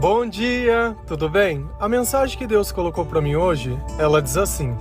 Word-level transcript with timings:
Bom 0.00 0.28
dia, 0.28 0.96
tudo 1.08 1.28
bem? 1.28 1.68
A 1.80 1.88
mensagem 1.88 2.38
que 2.38 2.46
Deus 2.46 2.70
colocou 2.70 3.04
para 3.04 3.20
mim 3.20 3.34
hoje, 3.34 3.76
ela 3.98 4.22
diz 4.22 4.36
assim: 4.36 4.76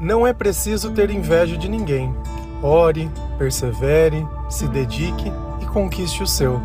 Não 0.00 0.26
é 0.26 0.32
preciso 0.32 0.92
ter 0.92 1.10
inveja 1.10 1.58
de 1.58 1.68
ninguém. 1.68 2.16
Ore, 2.62 3.10
persevere, 3.36 4.26
se 4.48 4.66
dedique 4.66 5.30
e 5.60 5.66
conquiste 5.66 6.22
o 6.22 6.26
seu. 6.26 6.58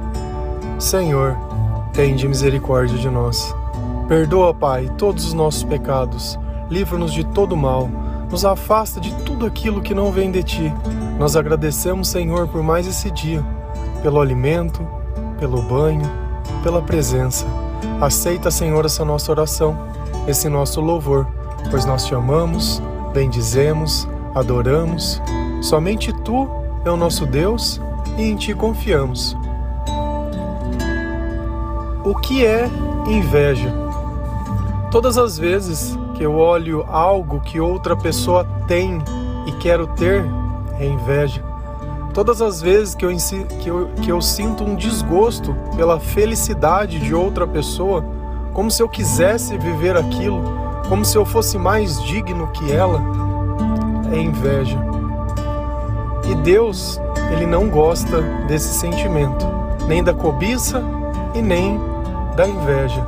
Senhor, 0.79 1.35
tende 1.91 2.25
misericórdia 2.29 2.97
de 2.97 3.09
nós. 3.09 3.53
Perdoa, 4.07 4.53
Pai, 4.53 4.89
todos 4.97 5.25
os 5.25 5.33
nossos 5.33 5.65
pecados. 5.65 6.39
Livra-nos 6.69 7.11
de 7.11 7.25
todo 7.25 7.57
mal. 7.57 7.89
Nos 8.29 8.45
afasta 8.45 9.01
de 9.01 9.13
tudo 9.25 9.45
aquilo 9.45 9.81
que 9.81 9.93
não 9.93 10.13
vem 10.13 10.31
de 10.31 10.41
ti. 10.43 10.73
Nós 11.19 11.35
agradecemos, 11.35 12.07
Senhor, 12.07 12.47
por 12.47 12.63
mais 12.63 12.87
esse 12.87 13.11
dia, 13.11 13.45
pelo 14.01 14.21
alimento, 14.21 14.79
pelo 15.37 15.61
banho, 15.61 16.09
pela 16.63 16.81
presença. 16.81 17.45
Aceita, 18.01 18.49
Senhor, 18.49 18.83
essa 18.83 19.05
nossa 19.05 19.31
oração, 19.31 19.77
esse 20.27 20.49
nosso 20.49 20.81
louvor, 20.81 21.27
pois 21.69 21.85
nós 21.85 22.03
te 22.03 22.15
amamos, 22.15 22.81
bendizemos, 23.13 24.07
adoramos. 24.33 25.21
Somente 25.61 26.11
tu 26.23 26.49
é 26.83 26.89
o 26.89 26.97
nosso 26.97 27.27
Deus 27.27 27.79
e 28.17 28.23
em 28.23 28.35
ti 28.35 28.55
confiamos. 28.55 29.37
O 32.03 32.15
que 32.15 32.43
é 32.43 32.67
inveja? 33.05 33.71
Todas 34.89 35.15
as 35.19 35.37
vezes 35.37 35.95
que 36.15 36.23
eu 36.23 36.35
olho 36.35 36.83
algo 36.89 37.39
que 37.39 37.59
outra 37.59 37.95
pessoa 37.95 38.43
tem 38.67 38.97
e 39.45 39.51
quero 39.53 39.85
ter, 39.85 40.25
é 40.79 40.87
inveja. 40.87 41.50
Todas 42.13 42.41
as 42.41 42.61
vezes 42.61 42.93
que 42.93 43.05
eu, 43.05 43.15
que, 43.61 43.69
eu, 43.69 43.89
que 44.01 44.11
eu 44.11 44.21
sinto 44.21 44.63
um 44.63 44.75
desgosto 44.75 45.55
pela 45.75 45.99
felicidade 45.99 46.99
de 46.99 47.15
outra 47.15 47.47
pessoa, 47.47 48.03
como 48.53 48.69
se 48.69 48.83
eu 48.83 48.89
quisesse 48.89 49.57
viver 49.57 49.95
aquilo, 49.95 50.43
como 50.89 51.05
se 51.05 51.17
eu 51.17 51.25
fosse 51.25 51.57
mais 51.57 52.01
digno 52.03 52.47
que 52.47 52.71
ela, 52.71 53.01
é 54.11 54.19
inveja. 54.19 54.77
E 56.29 56.35
Deus, 56.35 56.99
Ele 57.31 57.45
não 57.45 57.69
gosta 57.69 58.21
desse 58.47 58.77
sentimento, 58.77 59.45
nem 59.87 60.03
da 60.03 60.13
cobiça 60.13 60.83
e 61.33 61.41
nem 61.41 61.79
da 62.35 62.45
inveja. 62.45 63.05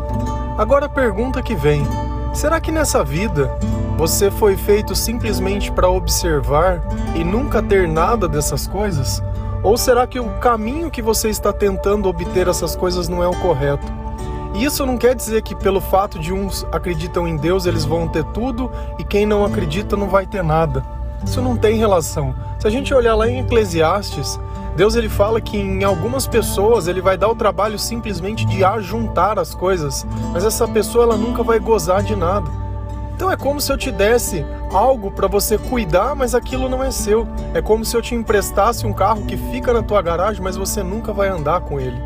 Agora 0.58 0.86
a 0.86 0.90
pergunta 0.90 1.42
que 1.42 1.56
vem: 1.56 1.86
será 2.34 2.62
que 2.62 2.72
nessa 2.72 3.04
vida 3.04 3.52
você 3.98 4.32
foi 4.32 4.58
feito 4.58 4.96
simplesmente 4.96 5.72
para 5.72 5.90
observar 5.90 6.82
e 7.16 7.24
nunca 7.24 7.62
ter 7.62 7.88
nada 7.88 8.28
dessas 8.28 8.68
coisas? 8.68 9.24
Ou 9.62 9.78
será 9.78 10.06
que 10.06 10.20
o 10.20 10.30
caminho 10.40 10.92
que 10.92 11.02
você 11.02 11.30
está 11.30 11.54
tentando 11.54 12.10
obter 12.10 12.48
essas 12.48 12.76
coisas 12.76 13.08
não 13.08 13.24
é 13.24 13.28
o 13.28 13.40
correto? 13.40 13.86
Isso 14.56 14.86
não 14.86 14.98
quer 14.98 15.16
dizer 15.16 15.42
que 15.42 15.56
pelo 15.56 15.80
fato 15.80 16.20
de 16.20 16.34
uns 16.34 16.66
acreditam 16.72 17.28
em 17.28 17.38
Deus 17.38 17.66
eles 17.66 17.86
vão 17.86 18.08
ter 18.08 18.24
tudo 18.26 18.70
e 19.00 19.04
quem 19.04 19.26
não 19.26 19.46
acredita 19.46 19.96
não 19.96 20.10
vai 20.10 20.26
ter 20.26 20.44
nada. 20.44 20.84
Isso 21.24 21.42
não 21.42 21.56
tem 21.56 21.78
relação. 21.78 22.36
Se 22.60 22.68
a 22.68 22.70
gente 22.70 22.94
olhar 22.94 23.16
lá 23.16 23.28
em 23.28 23.40
Eclesiastes, 23.40 24.40
Deus 24.76 24.96
ele 24.96 25.10
fala 25.10 25.40
que 25.40 25.58
em 25.58 25.84
algumas 25.84 26.28
pessoas 26.28 26.88
ele 26.88 27.02
vai 27.02 27.18
dar 27.18 27.30
o 27.30 27.36
trabalho 27.36 27.80
simplesmente 27.80 28.46
de 28.46 28.64
ajuntar 28.64 29.40
as 29.40 29.56
coisas, 29.56 30.06
mas 30.32 30.44
essa 30.44 30.68
pessoa 30.68 31.06
ela 31.06 31.18
nunca 31.18 31.42
vai 31.42 31.60
gozar 31.60 32.04
de 32.04 32.16
nada. 32.16 32.63
Então 33.16 33.32
é 33.32 33.38
como 33.38 33.62
se 33.62 33.72
eu 33.72 33.78
te 33.78 33.92
desse 33.92 34.46
algo 34.72 35.12
para 35.12 35.28
você 35.28 35.58
cuidar, 35.58 36.16
mas 36.16 36.34
aquilo 36.34 36.68
não 36.68 36.84
é 36.84 36.92
seu. 36.92 37.28
É 37.54 37.62
como 37.62 37.86
se 37.86 37.96
eu 37.96 38.02
te 38.02 38.16
emprestasse 38.16 38.86
um 38.86 38.94
carro 38.94 39.26
que 39.26 39.38
fica 39.38 39.72
na 39.72 39.84
tua 39.84 40.02
garagem, 40.02 40.42
mas 40.42 40.58
você 40.58 40.82
nunca 40.82 41.14
vai 41.14 41.30
andar 41.30 41.62
com 41.62 41.80
ele. 41.80 42.02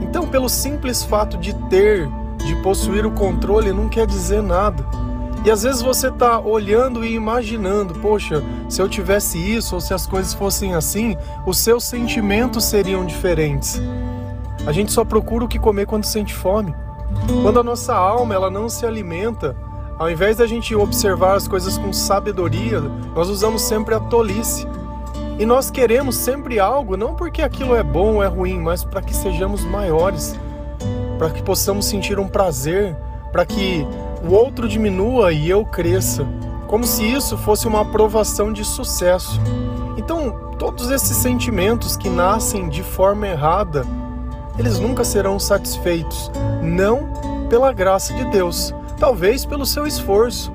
Então, 0.00 0.26
pelo 0.26 0.48
simples 0.48 1.02
fato 1.02 1.36
de 1.36 1.54
ter, 1.68 2.08
de 2.38 2.54
possuir 2.62 3.04
o 3.04 3.10
controle, 3.10 3.72
não 3.72 3.88
quer 3.88 4.06
dizer 4.06 4.42
nada. 4.42 4.84
E 5.44 5.50
às 5.50 5.62
vezes 5.62 5.80
você 5.80 6.08
está 6.08 6.38
olhando 6.38 7.04
e 7.04 7.14
imaginando, 7.14 7.94
poxa, 7.94 8.42
se 8.68 8.80
eu 8.80 8.88
tivesse 8.88 9.38
isso 9.38 9.74
ou 9.74 9.80
se 9.80 9.94
as 9.94 10.06
coisas 10.06 10.34
fossem 10.34 10.74
assim, 10.74 11.16
os 11.46 11.58
seus 11.58 11.84
sentimentos 11.84 12.64
seriam 12.64 13.06
diferentes. 13.06 13.80
A 14.66 14.72
gente 14.72 14.92
só 14.92 15.02
procura 15.02 15.46
o 15.46 15.48
que 15.48 15.58
comer 15.58 15.86
quando 15.86 16.04
sente 16.04 16.34
fome. 16.34 16.74
Quando 17.42 17.58
a 17.58 17.62
nossa 17.62 17.94
alma 17.94 18.34
ela 18.34 18.50
não 18.50 18.68
se 18.68 18.84
alimenta 18.84 19.56
ao 20.00 20.10
invés 20.10 20.38
da 20.38 20.46
gente 20.46 20.74
observar 20.74 21.34
as 21.34 21.46
coisas 21.46 21.76
com 21.76 21.92
sabedoria, 21.92 22.80
nós 23.14 23.28
usamos 23.28 23.60
sempre 23.60 23.94
a 23.94 24.00
tolice. 24.00 24.66
E 25.38 25.44
nós 25.44 25.70
queremos 25.70 26.16
sempre 26.16 26.58
algo, 26.58 26.96
não 26.96 27.14
porque 27.14 27.42
aquilo 27.42 27.76
é 27.76 27.82
bom 27.82 28.14
ou 28.14 28.22
é 28.22 28.26
ruim, 28.26 28.58
mas 28.58 28.82
para 28.82 29.02
que 29.02 29.14
sejamos 29.14 29.62
maiores, 29.62 30.40
para 31.18 31.28
que 31.28 31.42
possamos 31.42 31.84
sentir 31.84 32.18
um 32.18 32.26
prazer, 32.26 32.96
para 33.30 33.44
que 33.44 33.86
o 34.26 34.32
outro 34.32 34.66
diminua 34.66 35.34
e 35.34 35.50
eu 35.50 35.66
cresça, 35.66 36.26
como 36.66 36.86
se 36.86 37.04
isso 37.04 37.36
fosse 37.36 37.68
uma 37.68 37.82
aprovação 37.82 38.54
de 38.54 38.64
sucesso. 38.64 39.38
Então, 39.98 40.54
todos 40.58 40.90
esses 40.90 41.14
sentimentos 41.18 41.94
que 41.94 42.08
nascem 42.08 42.70
de 42.70 42.82
forma 42.82 43.28
errada, 43.28 43.84
eles 44.58 44.78
nunca 44.78 45.04
serão 45.04 45.38
satisfeitos, 45.38 46.32
não 46.62 47.06
pela 47.50 47.70
graça 47.70 48.14
de 48.14 48.24
Deus, 48.30 48.74
Talvez 49.00 49.46
pelo 49.46 49.64
seu 49.64 49.86
esforço, 49.86 50.52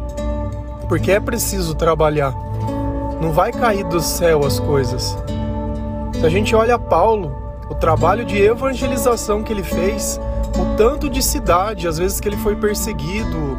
porque 0.87 1.11
é 1.11 1.19
preciso 1.19 1.73
trabalhar. 1.73 2.31
Não 3.19 3.33
vai 3.33 3.51
cair 3.51 3.83
do 3.85 3.99
céu 3.99 4.45
as 4.45 4.59
coisas. 4.59 5.17
Se 6.13 6.23
a 6.23 6.29
gente 6.29 6.55
olha 6.55 6.77
Paulo, 6.77 7.35
o 7.71 7.73
trabalho 7.73 8.23
de 8.23 8.39
evangelização 8.39 9.41
que 9.41 9.51
ele 9.51 9.63
fez, 9.63 10.21
o 10.59 10.77
tanto 10.77 11.09
de 11.09 11.23
cidade, 11.23 11.87
às 11.87 11.97
vezes 11.97 12.19
que 12.19 12.29
ele 12.29 12.37
foi 12.37 12.55
perseguido, 12.55 13.57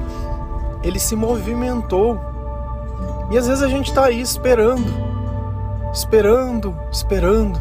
ele 0.84 1.00
se 1.00 1.16
movimentou. 1.16 2.20
E 3.32 3.36
às 3.36 3.48
vezes 3.48 3.64
a 3.64 3.68
gente 3.68 3.88
está 3.88 4.04
aí 4.04 4.20
esperando, 4.20 4.86
esperando, 5.92 6.78
esperando. 6.92 7.60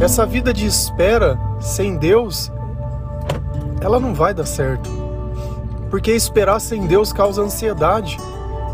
Essa 0.00 0.24
vida 0.24 0.54
de 0.54 0.64
espera 0.64 1.36
sem 1.58 1.96
Deus, 1.96 2.52
ela 3.80 3.98
não 3.98 4.14
vai 4.14 4.32
dar 4.32 4.46
certo 4.46 5.01
porque 5.92 6.10
esperar 6.10 6.58
sem 6.58 6.86
Deus 6.86 7.12
causa 7.12 7.42
ansiedade. 7.42 8.16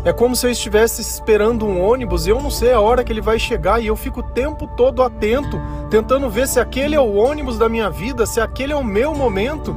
É 0.05 0.13
como 0.13 0.37
se 0.37 0.47
eu 0.47 0.51
estivesse 0.51 1.01
esperando 1.01 1.65
um 1.65 1.83
ônibus 1.83 2.25
e 2.25 2.29
eu 2.29 2.41
não 2.41 2.49
sei 2.49 2.71
a 2.71 2.79
hora 2.79 3.03
que 3.03 3.11
ele 3.11 3.19
vai 3.19 3.37
chegar 3.37 3.83
e 3.83 3.87
eu 3.87 3.95
fico 3.97 4.21
o 4.21 4.23
tempo 4.23 4.65
todo 4.65 5.03
atento, 5.03 5.59
tentando 5.89 6.29
ver 6.29 6.47
se 6.47 6.61
aquele 6.61 6.95
é 6.95 6.99
o 6.99 7.15
ônibus 7.15 7.57
da 7.57 7.67
minha 7.67 7.89
vida, 7.89 8.25
se 8.25 8.39
aquele 8.39 8.71
é 8.71 8.75
o 8.77 8.85
meu 8.85 9.13
momento 9.13 9.75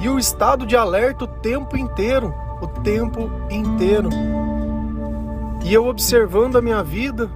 e 0.00 0.08
o 0.08 0.18
estado 0.18 0.66
de 0.66 0.74
alerta 0.74 1.26
o 1.26 1.28
tempo 1.28 1.76
inteiro, 1.76 2.34
o 2.60 2.66
tempo 2.66 3.30
inteiro. 3.48 4.10
E 5.62 5.72
eu 5.72 5.86
observando 5.86 6.58
a 6.58 6.60
minha 6.60 6.82
vida, 6.82 7.30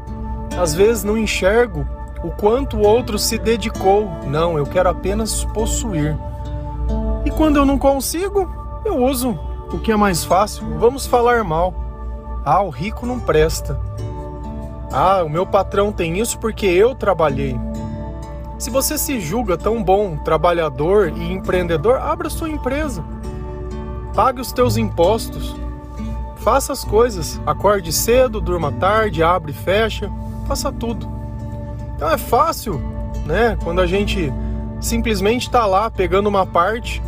às 0.59 0.75
vezes 0.75 1.05
não 1.05 1.17
enxergo 1.17 1.87
o 2.25 2.31
quanto 2.33 2.77
o 2.77 2.85
outro 2.85 3.21
se 3.21 3.39
dedicou. 3.39 4.11
Não, 4.27 4.59
eu 4.59 4.67
quero 4.67 4.89
apenas 4.89 5.45
possuir. 5.45 6.19
E 7.25 7.31
quando 7.31 7.55
eu 7.55 7.65
não 7.65 7.79
consigo, 7.79 8.64
eu 8.85 9.03
uso 9.03 9.39
o 9.73 9.79
que 9.79 9.91
é 9.91 9.97
mais 9.97 10.25
fácil. 10.25 10.79
Vamos 10.79 11.07
falar 11.07 11.43
mal. 11.43 11.75
Ah, 12.45 12.63
o 12.63 12.71
rico 12.71 13.07
não 13.07 13.19
presta. 13.19 13.81
Ah, 14.93 15.23
o 15.25 15.29
meu 15.29 15.47
patrão 15.47 15.91
tem 15.91 16.21
isso 16.21 16.39
porque 16.39 16.67
eu 16.67 16.95
trabalhei. 16.95 17.59
Se 18.59 18.71
você 18.71 18.97
se 18.97 19.19
julga 19.19 19.57
tão 19.57 19.83
bom 19.83 20.17
trabalhador 20.17 21.13
e 21.17 21.33
empreendedor, 21.33 21.99
abra 21.99 22.31
sua 22.31 22.49
empresa. 22.49 23.05
Pague 24.15 24.41
os 24.41 24.53
teus 24.53 24.77
impostos. 24.77 25.57
Faça 26.37 26.73
as 26.73 26.85
coisas. 26.85 27.41
Acorde 27.47 27.93
cedo, 27.93 28.41
durma 28.41 28.71
tarde, 28.71 29.23
abre 29.23 29.51
e 29.53 29.55
fecha. 29.55 30.11
Faça 30.47 30.71
tudo. 30.71 31.09
Então 31.97 32.09
é 32.11 32.19
fácil, 32.19 32.81
né? 33.27 33.59
Quando 33.65 33.81
a 33.81 33.87
gente 33.87 34.33
simplesmente 34.81 35.47
está 35.47 35.67
lá 35.67 35.91
pegando 35.91 36.29
uma 36.29 36.47
parte 36.47 37.03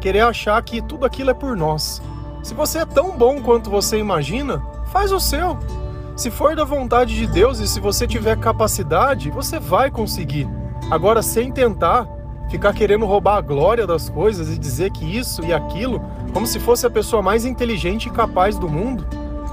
querer 0.00 0.20
achar 0.20 0.60
que 0.62 0.82
tudo 0.82 1.04
aquilo 1.04 1.30
é 1.30 1.34
por 1.34 1.56
nós. 1.56 2.02
Se 2.42 2.54
você 2.54 2.78
é 2.78 2.84
tão 2.84 3.16
bom 3.16 3.40
quanto 3.40 3.70
você 3.70 3.98
imagina, 3.98 4.62
faz 4.86 5.12
o 5.12 5.20
seu. 5.20 5.58
Se 6.16 6.30
for 6.30 6.56
da 6.56 6.64
vontade 6.64 7.14
de 7.14 7.26
Deus 7.26 7.60
e 7.60 7.68
se 7.68 7.78
você 7.80 8.06
tiver 8.06 8.38
capacidade, 8.38 9.30
você 9.30 9.58
vai 9.58 9.90
conseguir. 9.90 10.48
Agora, 10.90 11.22
sem 11.22 11.52
tentar 11.52 12.08
ficar 12.50 12.72
querendo 12.72 13.06
roubar 13.06 13.36
a 13.36 13.40
glória 13.40 13.86
das 13.86 14.10
coisas 14.10 14.48
e 14.48 14.58
dizer 14.58 14.90
que 14.90 15.04
isso 15.04 15.44
e 15.44 15.52
aquilo, 15.52 16.02
como 16.32 16.46
se 16.46 16.58
fosse 16.58 16.84
a 16.84 16.90
pessoa 16.90 17.22
mais 17.22 17.44
inteligente 17.44 18.06
e 18.06 18.12
capaz 18.12 18.58
do 18.58 18.68
mundo. 18.68 19.06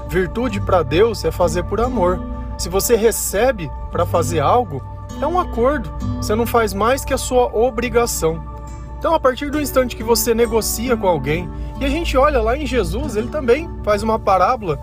Virtude 0.08 0.60
para 0.60 0.82
Deus 0.82 1.24
é 1.24 1.30
fazer 1.30 1.62
por 1.64 1.80
amor. 1.80 2.20
Se 2.56 2.68
você 2.68 2.96
recebe 2.96 3.70
para 3.92 4.04
fazer 4.04 4.40
algo, 4.40 4.82
é 5.20 5.26
um 5.26 5.38
acordo. 5.38 5.90
Você 6.16 6.34
não 6.34 6.46
faz 6.46 6.74
mais 6.74 7.04
que 7.04 7.14
a 7.14 7.18
sua 7.18 7.46
obrigação. 7.54 8.57
Então, 8.98 9.14
a 9.14 9.20
partir 9.20 9.50
do 9.50 9.60
instante 9.60 9.94
que 9.94 10.02
você 10.02 10.34
negocia 10.34 10.96
com 10.96 11.06
alguém, 11.06 11.48
e 11.80 11.84
a 11.84 11.88
gente 11.88 12.16
olha 12.16 12.42
lá 12.42 12.56
em 12.56 12.66
Jesus, 12.66 13.14
ele 13.14 13.28
também 13.28 13.70
faz 13.84 14.02
uma 14.02 14.18
parábola 14.18 14.78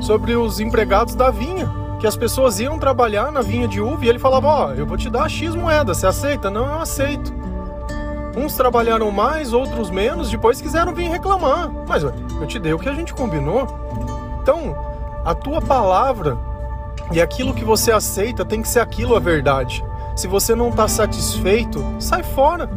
sobre 0.00 0.34
os 0.34 0.58
empregados 0.58 1.14
da 1.14 1.30
vinha, 1.30 1.70
que 2.00 2.06
as 2.06 2.16
pessoas 2.16 2.58
iam 2.60 2.78
trabalhar 2.78 3.30
na 3.30 3.42
vinha 3.42 3.68
de 3.68 3.80
uva 3.80 4.04
e 4.04 4.08
ele 4.08 4.18
falava: 4.18 4.46
Ó, 4.46 4.66
oh, 4.68 4.72
eu 4.72 4.86
vou 4.86 4.96
te 4.96 5.10
dar 5.10 5.28
X 5.28 5.54
moeda, 5.54 5.92
você 5.92 6.06
aceita? 6.06 6.48
Não, 6.48 6.66
eu 6.66 6.80
aceito. 6.80 7.32
Uns 8.36 8.54
trabalharam 8.54 9.10
mais, 9.10 9.52
outros 9.52 9.90
menos, 9.90 10.30
depois 10.30 10.60
quiseram 10.60 10.94
vir 10.94 11.10
reclamar. 11.10 11.70
Mas 11.86 12.02
eu 12.04 12.46
te 12.46 12.58
dei 12.58 12.72
o 12.72 12.78
que 12.78 12.88
a 12.88 12.94
gente 12.94 13.12
combinou. 13.12 13.66
Então, 14.40 14.76
a 15.24 15.34
tua 15.34 15.60
palavra 15.60 16.38
e 17.10 17.20
aquilo 17.20 17.52
que 17.52 17.64
você 17.64 17.90
aceita 17.90 18.44
tem 18.44 18.62
que 18.62 18.68
ser 18.68 18.80
aquilo 18.80 19.16
a 19.16 19.20
verdade. 19.20 19.84
Se 20.14 20.26
você 20.26 20.54
não 20.54 20.68
está 20.70 20.86
satisfeito, 20.88 21.84
sai 21.98 22.22
fora, 22.22 22.70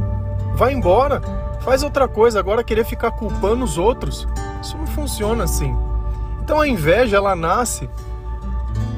vai 0.56 0.74
embora, 0.74 1.21
faz 1.62 1.83
outra 1.83 2.07
coisa. 2.07 2.39
Agora 2.39 2.63
querer 2.63 2.86
ficar 2.86 3.12
culpando 3.12 3.63
os 3.63 3.77
outros, 3.77 4.27
isso 4.62 4.77
não 4.77 4.88
funciona 4.88 5.44
assim. 5.44 5.75
Então 6.42 6.59
a 6.59 6.68
inveja 6.68 7.18
ela 7.18 7.36
nasce 7.36 7.89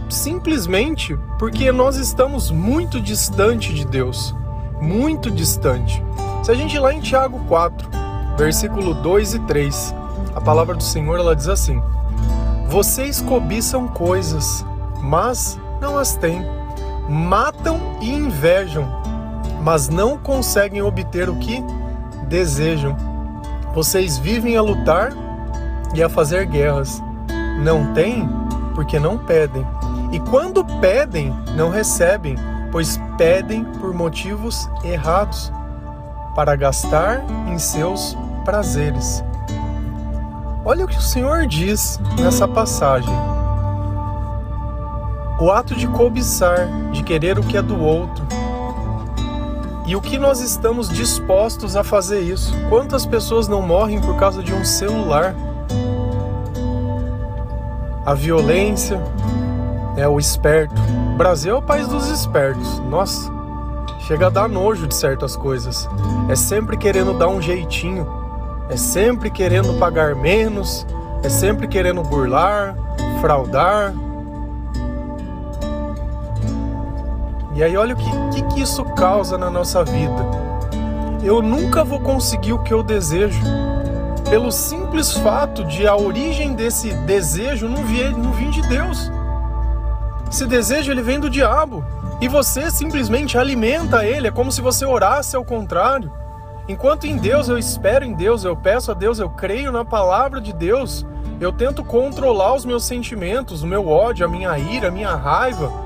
simplesmente 0.10 1.18
porque 1.40 1.72
nós 1.72 1.98
estamos 1.98 2.52
muito 2.52 3.02
distante 3.02 3.74
de 3.74 3.86
Deus, 3.86 4.36
muito 4.80 5.32
distante. 5.32 6.04
Se 6.44 6.52
a 6.52 6.56
gente 6.56 6.76
ir 6.76 6.80
lá 6.80 6.94
em 6.94 7.00
Tiago 7.00 7.40
4, 7.48 7.90
versículo 8.38 8.94
2 8.94 9.36
e 9.36 9.40
3, 9.40 9.96
a 10.36 10.42
palavra 10.42 10.76
do 10.76 10.84
Senhor 10.84 11.20
ela 11.20 11.36
diz 11.36 11.48
assim: 11.48 11.82
Vocês 12.68 13.22
cobiçam 13.22 13.88
coisas, 13.88 14.66
mas 15.02 15.60
não 15.82 15.98
as 15.98 16.16
têm. 16.16 16.46
Matam 17.10 17.80
e 18.02 18.12
invejam, 18.12 19.03
mas 19.64 19.88
não 19.88 20.18
conseguem 20.18 20.82
obter 20.82 21.30
o 21.30 21.38
que 21.38 21.64
desejam. 22.28 22.96
Vocês 23.74 24.18
vivem 24.18 24.58
a 24.58 24.62
lutar 24.62 25.14
e 25.96 26.04
a 26.04 26.10
fazer 26.10 26.46
guerras. 26.46 27.02
Não 27.64 27.94
têm 27.94 28.30
porque 28.76 29.00
não 29.00 29.18
pedem. 29.18 29.66
E 30.12 30.20
quando 30.20 30.66
pedem, 30.82 31.34
não 31.56 31.70
recebem, 31.70 32.36
pois 32.72 33.00
pedem 33.18 33.64
por 33.80 33.94
motivos 33.94 34.70
errados 34.84 35.52
para 36.36 36.56
gastar 36.56 37.24
em 37.48 37.58
seus 37.58 38.18
prazeres. 38.44 39.24
Olha 40.66 40.86
o 40.86 40.88
que 40.88 40.98
o 40.98 41.02
Senhor 41.02 41.48
diz 41.48 42.00
nessa 42.20 42.48
passagem. 42.48 43.14
O 45.40 45.52
ato 45.52 45.74
de 45.76 45.88
cobiçar, 45.88 46.68
de 46.92 47.02
querer 47.02 47.40
o 47.40 47.44
que 47.44 47.58
é 47.58 47.62
do 47.62 47.80
outro. 47.82 48.43
E 49.86 49.96
o 49.96 50.02
que 50.02 50.18
nós 50.18 50.40
estamos 50.40 50.90
dispostos 50.90 51.76
a 51.76 51.84
fazer 51.84 52.22
isso? 52.22 52.54
Quantas 52.70 53.06
pessoas 53.06 53.48
não 53.48 53.62
morrem 53.62 54.00
por 54.00 54.16
causa 54.18 54.42
de 54.42 54.54
um 54.54 54.64
celular? 54.64 55.36
A 58.06 58.14
violência, 58.14 59.02
é 59.96 60.08
o 60.08 60.20
esperto. 60.20 60.76
O 61.14 61.18
Brasil 61.18 61.56
é 61.56 61.58
o 61.58 61.62
país 61.62 61.88
dos 61.88 62.10
espertos. 62.10 62.80
Nossa, 62.80 63.32
chega 64.00 64.28
a 64.28 64.30
dar 64.30 64.50
nojo 64.50 64.88
de 64.88 64.96
certas 64.96 65.36
coisas. 65.36 65.88
É 66.30 66.36
sempre 66.36 66.78
querendo 66.78 67.14
dar 67.18 67.28
um 67.28 67.42
jeitinho, 67.42 68.08
é 68.70 68.78
sempre 68.78 69.30
querendo 69.30 69.78
pagar 69.80 70.16
menos, 70.16 70.86
é 71.22 71.30
sempre 71.30 71.68
querendo 71.68 72.02
burlar, 72.04 72.76
fraudar. 73.22 73.94
E 77.56 77.64
aí 77.64 77.78
olha 77.78 77.94
o 77.94 77.98
que, 77.98 78.42
que, 78.42 78.54
que 78.54 78.62
isso 78.62 78.84
causa 78.96 79.38
na 79.38 79.50
nossa 79.50 79.84
vida. 79.84 80.26
Eu 81.24 81.42
nunca 81.42 81.84
vou 81.84 82.00
conseguir 82.00 82.54
o 82.54 82.64
que 82.64 82.74
eu 82.74 82.82
desejo. 82.82 83.40
Pelo 84.30 84.52
simples 84.52 85.12
fato 85.12 85.64
de 85.64 85.88
a 85.88 85.96
origem 85.96 86.54
desse 86.54 86.94
desejo 87.06 87.70
não 87.70 87.84
vir, 87.84 88.12
não 88.12 88.32
vir 88.32 88.50
de 88.50 88.62
Deus. 88.68 89.12
Esse 90.30 90.48
desejo 90.48 90.92
ele 90.92 91.04
vem 91.04 91.20
do 91.20 91.30
diabo. 91.30 91.86
E 92.20 92.28
você 92.28 92.72
simplesmente 92.72 93.38
alimenta 93.38 94.06
ele, 94.06 94.28
é 94.28 94.32
como 94.32 94.52
se 94.52 94.62
você 94.62 94.86
orasse 94.86 95.36
ao 95.36 95.46
contrário. 95.46 96.12
Enquanto 96.68 97.06
em 97.06 97.18
Deus 97.18 97.50
eu 97.50 97.58
espero 97.58 98.06
em 98.06 98.14
Deus, 98.14 98.44
eu 98.44 98.56
peço 98.56 98.90
a 98.90 98.94
Deus, 98.94 99.20
eu 99.20 99.30
creio 99.30 99.72
na 99.72 99.84
palavra 99.84 100.40
de 100.40 100.54
Deus, 100.54 101.06
eu 101.40 101.52
tento 101.52 101.84
controlar 101.84 102.54
os 102.56 102.66
meus 102.66 102.86
sentimentos, 102.86 103.62
o 103.62 103.68
meu 103.68 103.88
ódio, 103.88 104.26
a 104.26 104.30
minha 104.30 104.58
ira, 104.58 104.88
a 104.88 104.92
minha 104.92 105.14
raiva. 105.14 105.83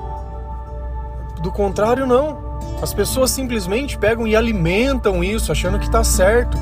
Do 1.42 1.52
contrário, 1.52 2.06
não. 2.06 2.38
As 2.82 2.92
pessoas 2.92 3.30
simplesmente 3.30 3.98
pegam 3.98 4.26
e 4.26 4.34
alimentam 4.34 5.22
isso, 5.22 5.52
achando 5.52 5.78
que 5.78 5.86
está 5.86 6.02
certo. 6.02 6.56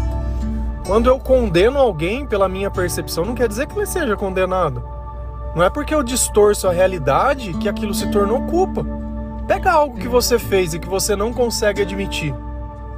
Quando 0.86 1.08
eu 1.08 1.18
condeno 1.18 1.78
alguém 1.78 2.26
pela 2.26 2.48
minha 2.48 2.70
percepção, 2.70 3.24
não 3.24 3.34
quer 3.34 3.48
dizer 3.48 3.66
que 3.66 3.76
ele 3.76 3.86
seja 3.86 4.16
condenado. 4.16 4.82
Não 5.54 5.62
é 5.62 5.70
porque 5.70 5.94
eu 5.94 6.02
distorço 6.02 6.68
a 6.68 6.72
realidade 6.72 7.54
que 7.54 7.68
aquilo 7.68 7.94
se 7.94 8.10
tornou 8.10 8.42
culpa. 8.42 8.86
Pega 9.46 9.72
algo 9.72 9.98
que 9.98 10.08
você 10.08 10.38
fez 10.38 10.74
e 10.74 10.78
que 10.78 10.88
você 10.88 11.16
não 11.16 11.32
consegue 11.32 11.82
admitir. 11.82 12.34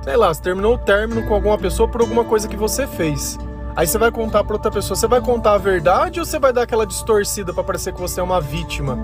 Sei 0.02 0.16
lá, 0.16 0.32
você 0.32 0.42
terminou 0.42 0.74
o 0.74 0.78
término 0.78 1.26
com 1.26 1.34
alguma 1.34 1.56
pessoa 1.56 1.88
por 1.88 2.00
alguma 2.00 2.24
coisa 2.24 2.48
que 2.48 2.56
você 2.56 2.86
fez. 2.86 3.38
Aí 3.76 3.86
você 3.86 3.96
vai 3.96 4.10
contar 4.10 4.42
para 4.42 4.54
outra 4.54 4.70
pessoa, 4.70 4.96
você 4.96 5.06
vai 5.06 5.20
contar 5.20 5.54
a 5.54 5.58
verdade 5.58 6.18
ou 6.18 6.26
você 6.26 6.38
vai 6.38 6.52
dar 6.52 6.62
aquela 6.62 6.84
distorcida 6.84 7.54
para 7.54 7.62
parecer 7.62 7.92
que 7.92 8.00
você 8.00 8.18
é 8.18 8.22
uma 8.22 8.40
vítima? 8.40 8.98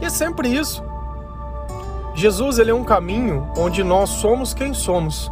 E 0.00 0.06
é 0.06 0.10
sempre 0.10 0.48
isso. 0.48 0.82
Jesus 2.16 2.58
ele 2.58 2.72
é 2.72 2.74
um 2.74 2.82
caminho 2.82 3.46
onde 3.56 3.84
nós 3.84 4.10
somos 4.10 4.52
quem 4.52 4.74
somos, 4.74 5.30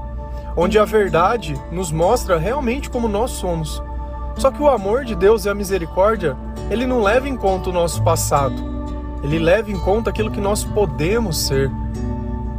onde 0.56 0.78
a 0.78 0.84
verdade 0.84 1.60
nos 1.72 1.90
mostra 1.90 2.38
realmente 2.38 2.88
como 2.88 3.08
nós 3.08 3.32
somos. 3.32 3.82
Só 4.36 4.52
que 4.52 4.62
o 4.62 4.68
amor 4.68 5.04
de 5.04 5.16
Deus 5.16 5.44
e 5.44 5.48
a 5.48 5.54
misericórdia, 5.54 6.36
ele 6.70 6.86
não 6.86 7.02
leva 7.02 7.28
em 7.28 7.36
conta 7.36 7.70
o 7.70 7.72
nosso 7.72 8.02
passado 8.02 8.74
ele 9.24 9.38
leva 9.38 9.70
em 9.70 9.80
conta 9.80 10.10
aquilo 10.10 10.30
que 10.30 10.40
nós 10.40 10.64
podemos 10.64 11.46
ser. 11.46 11.70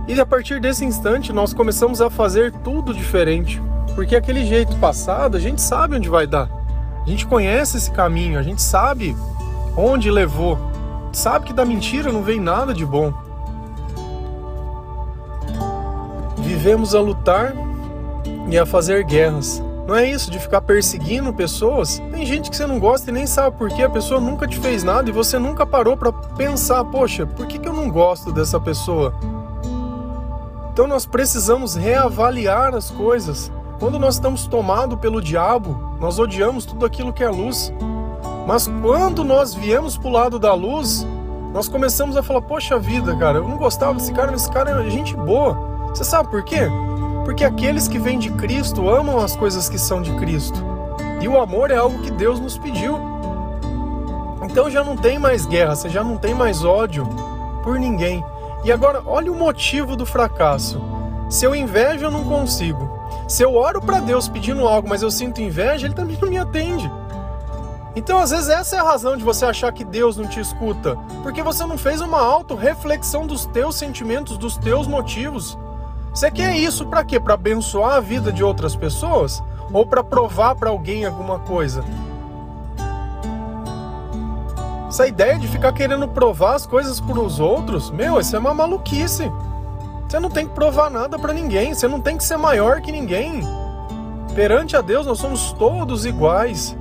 E 0.08 0.20
a 0.20 0.26
partir 0.26 0.60
desse 0.60 0.84
instante 0.84 1.32
nós 1.32 1.54
começamos 1.54 2.02
a 2.02 2.10
fazer 2.10 2.52
tudo 2.52 2.92
diferente, 2.92 3.62
porque 3.94 4.16
aquele 4.16 4.44
jeito 4.44 4.76
passado 4.78 5.38
a 5.38 5.40
gente 5.40 5.62
sabe 5.62 5.96
onde 5.96 6.10
vai 6.10 6.26
dar. 6.26 6.50
A 7.06 7.08
gente 7.08 7.28
conhece 7.28 7.78
esse 7.78 7.92
caminho, 7.92 8.40
a 8.40 8.42
gente 8.42 8.64
sabe 8.64 9.16
onde 9.78 10.10
levou. 10.10 10.58
Sabe 11.12 11.46
que 11.46 11.54
da 11.54 11.64
mentira 11.64 12.12
não 12.12 12.24
vem 12.24 12.40
nada 12.40 12.74
de 12.74 12.84
bom. 12.84 13.14
Vivemos 16.66 16.96
a 16.96 17.00
lutar 17.00 17.54
e 18.50 18.58
a 18.58 18.66
fazer 18.66 19.04
guerras. 19.04 19.64
Não 19.88 19.96
é 19.96 20.10
isso 20.10 20.32
de 20.32 20.40
ficar 20.40 20.62
perseguindo 20.62 21.32
pessoas. 21.32 22.02
Tem 22.12 22.26
gente 22.26 22.50
que 22.50 22.58
você 22.58 22.66
não 22.66 22.80
gosta 22.80 23.12
e 23.12 23.14
nem 23.14 23.28
sabe 23.28 23.56
por 23.56 23.70
que 23.70 23.84
a 23.84 23.90
pessoa 23.90 24.20
nunca 24.20 24.48
te 24.48 24.58
fez 24.58 24.84
nada 24.84 25.08
e 25.08 25.14
você 25.14 25.38
nunca 25.38 25.64
parou 25.64 25.96
para 25.96 26.12
pensar, 26.12 26.84
poxa, 26.86 27.24
por 27.24 27.46
que, 27.46 27.60
que 27.60 27.70
eu 27.70 27.74
não 27.74 27.88
gosto 27.88 28.32
dessa 28.32 28.60
pessoa? 28.60 29.14
Então 30.74 30.88
nós 30.88 31.06
precisamos 31.06 31.76
reavaliar 31.76 32.74
as 32.74 32.90
coisas. 32.90 33.52
Quando 33.80 34.00
nós 34.00 34.16
estamos 34.16 34.48
tomados 34.48 34.98
pelo 35.00 35.22
diabo, 35.22 35.96
nós 36.00 36.18
odiamos 36.18 36.66
tudo 36.66 36.84
aquilo 36.84 37.14
que 37.14 37.24
é 37.24 37.30
luz. 37.30 37.72
Mas 38.48 38.68
quando 38.82 39.24
nós 39.24 39.54
viemos 39.54 40.00
para 40.00 40.08
o 40.08 40.12
lado 40.12 40.40
da 40.40 40.56
luz, 40.56 41.06
nós 41.54 41.68
começamos 41.68 42.18
a 42.18 42.24
falar: 42.24 42.42
Poxa 42.42 42.80
vida, 42.80 43.16
cara, 43.18 43.38
eu 43.38 43.48
não 43.48 43.56
gostava 43.56 43.94
desse 43.94 44.12
cara, 44.12 44.32
mas 44.32 44.42
esse 44.42 44.52
cara 44.52 44.84
é 44.84 44.90
gente 44.90 45.16
boa. 45.16 45.65
Você 45.96 46.04
sabe 46.04 46.28
por 46.28 46.44
quê? 46.44 46.60
Porque 47.24 47.46
aqueles 47.46 47.88
que 47.88 47.98
vêm 47.98 48.20
de 48.20 48.30
Cristo 48.32 48.90
amam 48.90 49.22
as 49.22 49.34
coisas 49.34 49.70
que 49.70 49.80
são 49.80 50.02
de 50.02 50.12
Cristo. 50.18 50.62
E 51.22 51.28
o 51.30 51.40
amor 51.40 51.72
é 51.72 51.78
algo 51.78 52.02
que 52.02 52.12
Deus 52.12 52.38
nos 52.38 52.58
pediu. 52.58 53.00
Então 54.44 54.70
já 54.70 54.84
não 54.84 54.98
tem 54.98 55.18
mais 55.18 55.46
guerra, 55.46 55.74
você 55.74 55.88
já 55.88 56.04
não 56.04 56.18
tem 56.18 56.34
mais 56.34 56.66
ódio 56.66 57.08
por 57.64 57.80
ninguém. 57.80 58.22
E 58.66 58.74
agora, 58.74 59.02
olha 59.06 59.32
o 59.32 59.36
motivo 59.36 59.96
do 59.96 60.06
fracasso. 60.06 60.82
Se 61.30 61.46
eu 61.46 61.56
invejo, 61.56 62.04
eu 62.04 62.12
não 62.12 62.26
consigo. 62.26 63.00
Se 63.26 63.42
eu 63.42 63.56
oro 63.56 63.82
para 63.82 64.02
Deus 64.02 64.28
pedindo 64.28 64.68
algo, 64.68 64.90
mas 64.90 65.02
eu 65.02 65.10
sinto 65.10 65.42
inveja, 65.42 65.88
ele 65.88 65.96
também 65.96 66.18
não 66.22 66.30
me 66.30 66.38
atende. 66.38 66.92
Então, 67.96 68.20
às 68.20 68.32
vezes, 68.32 68.50
essa 68.50 68.76
é 68.76 68.80
a 68.80 68.84
razão 68.84 69.16
de 69.16 69.24
você 69.24 69.46
achar 69.46 69.72
que 69.72 69.86
Deus 69.86 70.18
não 70.18 70.28
te 70.28 70.42
escuta, 70.42 70.98
porque 71.24 71.42
você 71.42 71.66
não 71.66 71.78
fez 71.78 72.02
uma 72.02 72.20
auto-reflexão 72.20 73.26
dos 73.26 73.46
teus 73.46 73.78
sentimentos, 73.78 74.38
dos 74.38 74.58
teus 74.58 74.88
motivos. 74.88 75.58
Você 76.16 76.32
quer 76.32 76.56
isso 76.56 76.86
para 76.86 77.04
quê? 77.04 77.20
Para 77.20 77.34
abençoar 77.34 77.96
a 77.96 78.00
vida 78.00 78.32
de 78.32 78.42
outras 78.42 78.74
pessoas 78.74 79.44
ou 79.74 79.86
para 79.86 80.02
provar 80.02 80.56
para 80.56 80.70
alguém 80.70 81.06
alguma 81.06 81.40
coisa? 81.40 81.84
Essa 84.88 85.06
ideia 85.08 85.38
de 85.38 85.46
ficar 85.46 85.74
querendo 85.74 86.08
provar 86.08 86.56
as 86.56 86.66
coisas 86.66 87.02
para 87.02 87.20
os 87.20 87.42
outros, 87.42 87.92
meu, 87.92 88.18
isso 88.18 88.34
é 88.34 88.40
uma 88.40 88.54
maluquice. 88.54 89.30
Você 90.08 90.18
não 90.18 90.30
tem 90.30 90.48
que 90.48 90.54
provar 90.54 90.90
nada 90.90 91.20
para 91.20 91.34
ninguém, 91.34 91.74
você 91.74 91.86
não 91.86 92.00
tem 92.00 92.16
que 92.16 92.24
ser 92.24 92.38
maior 92.38 92.80
que 92.80 92.94
ninguém. 92.94 93.42
Perante 94.34 94.78
a 94.78 94.82
Deus, 94.82 95.06
nós 95.06 95.20
somos 95.20 95.52
todos 95.52 96.06
iguais. 96.06 96.78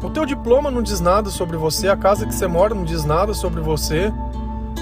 O 0.00 0.08
teu 0.08 0.24
diploma 0.24 0.70
não 0.70 0.82
diz 0.82 1.00
nada 1.00 1.30
sobre 1.30 1.56
você, 1.56 1.88
a 1.88 1.96
casa 1.96 2.24
que 2.24 2.32
você 2.32 2.46
mora 2.46 2.76
não 2.76 2.84
diz 2.84 3.04
nada 3.04 3.34
sobre 3.34 3.60
você, 3.60 4.12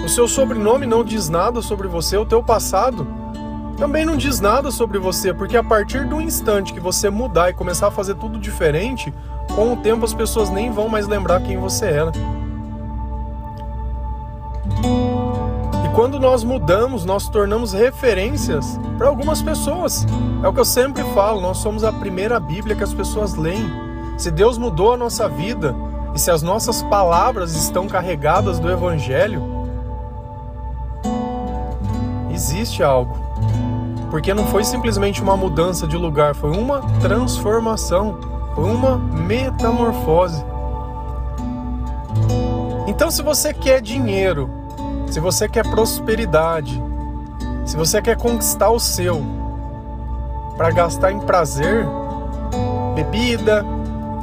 o 0.05 0.09
seu 0.11 0.29
sobrenome 0.29 0.85
não 0.85 1.03
diz 1.03 1.31
nada 1.31 1.62
sobre 1.62 1.88
você, 1.88 2.19
o 2.19 2.26
teu 2.26 2.43
passado 2.43 3.25
também 3.76 4.06
não 4.06 4.16
diz 4.16 4.40
nada 4.40 4.71
sobre 4.71 4.99
você, 4.99 5.35
porque 5.35 5.56
a 5.56 5.62
partir 5.62 6.06
do 6.06 6.21
instante 6.21 6.73
que 6.73 6.80
você 6.80 7.11
mudar 7.11 7.50
e 7.50 7.54
começar 7.54 7.88
a 7.88 7.90
fazer 7.90 8.14
tudo 8.14 8.38
diferente, 8.38 9.12
com 9.54 9.75
o 9.75 9.76
tempo 9.76 10.04
as 10.04 10.14
pessoas 10.14 10.50
nem 10.50 10.71
vão 10.71 10.88
mais 10.88 11.06
lembrar 11.06 11.42
quem 11.42 11.59
você 11.59 11.85
era. 11.87 12.12
E 15.85 15.95
quando 15.95 16.18
nós 16.18 16.42
mudamos, 16.42 17.04
nós 17.04 17.28
tornamos 17.28 17.73
referências 17.73 18.78
para 18.97 19.09
algumas 19.09 19.42
pessoas. 19.42 20.06
É 20.42 20.49
o 20.49 20.52
que 20.52 20.61
eu 20.61 20.64
sempre 20.64 21.02
falo, 21.14 21.40
nós 21.40 21.59
somos 21.59 21.85
a 21.85 21.92
primeira 21.92 22.40
Bíblia 22.40 22.75
que 22.75 22.85
as 22.85 22.95
pessoas 22.95 23.35
leem. 23.35 23.71
Se 24.16 24.30
Deus 24.30 24.56
mudou 24.56 24.95
a 24.95 24.97
nossa 24.97 25.28
vida 25.28 25.75
e 26.14 26.18
se 26.18 26.30
as 26.30 26.42
nossas 26.42 26.83
palavras 26.85 27.54
estão 27.54 27.87
carregadas 27.87 28.59
do 28.59 28.71
Evangelho, 28.71 29.42
existe 32.30 32.83
algo. 32.83 33.25
Porque 34.11 34.33
não 34.33 34.47
foi 34.47 34.65
simplesmente 34.65 35.21
uma 35.23 35.37
mudança 35.37 35.87
de 35.87 35.97
lugar, 35.97 36.35
foi 36.35 36.51
uma 36.51 36.81
transformação, 37.01 38.19
foi 38.55 38.65
uma 38.65 38.97
metamorfose. 38.97 40.45
Então, 42.87 43.11
se 43.11 43.23
você 43.23 43.53
quer 43.53 43.83
dinheiro, 43.83 44.49
se 45.09 45.21
você 45.21 45.49
quer 45.49 45.69
prosperidade, 45.69 46.83
se 47.65 47.77
você 47.77 48.01
quer 48.01 48.17
conquistar 48.17 48.71
o 48.71 48.79
seu 48.79 49.23
para 50.57 50.71
gastar 50.71 51.13
em 51.13 51.21
prazer, 51.21 51.87
bebida, 52.95 53.65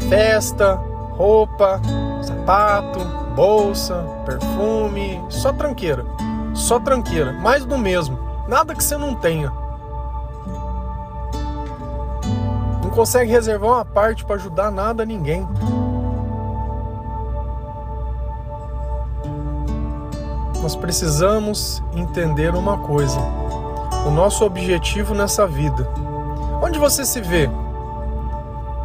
festa, 0.09 0.81
roupa, 1.11 1.79
sapato, 2.21 2.99
bolsa, 3.35 4.03
perfume, 4.25 5.21
só 5.29 5.51
tranqueira. 5.51 6.05
Só 6.53 6.79
tranqueira, 6.79 7.33
mais 7.33 7.65
do 7.65 7.77
mesmo. 7.77 8.17
Nada 8.47 8.75
que 8.75 8.83
você 8.83 8.97
não 8.97 9.13
tenha. 9.13 9.51
Consegue 12.93 13.31
reservar 13.31 13.71
uma 13.71 13.85
parte 13.85 14.23
para 14.23 14.35
ajudar 14.35 14.71
nada 14.71 15.05
ninguém. 15.05 15.47
Nós 20.61 20.75
precisamos 20.75 21.83
entender 21.93 22.55
uma 22.55 22.77
coisa: 22.77 23.19
o 24.07 24.11
nosso 24.11 24.45
objetivo 24.45 25.13
nessa 25.13 25.45
vida. 25.45 25.87
Onde 26.61 26.79
você 26.79 27.03
se 27.03 27.19
vê? 27.19 27.49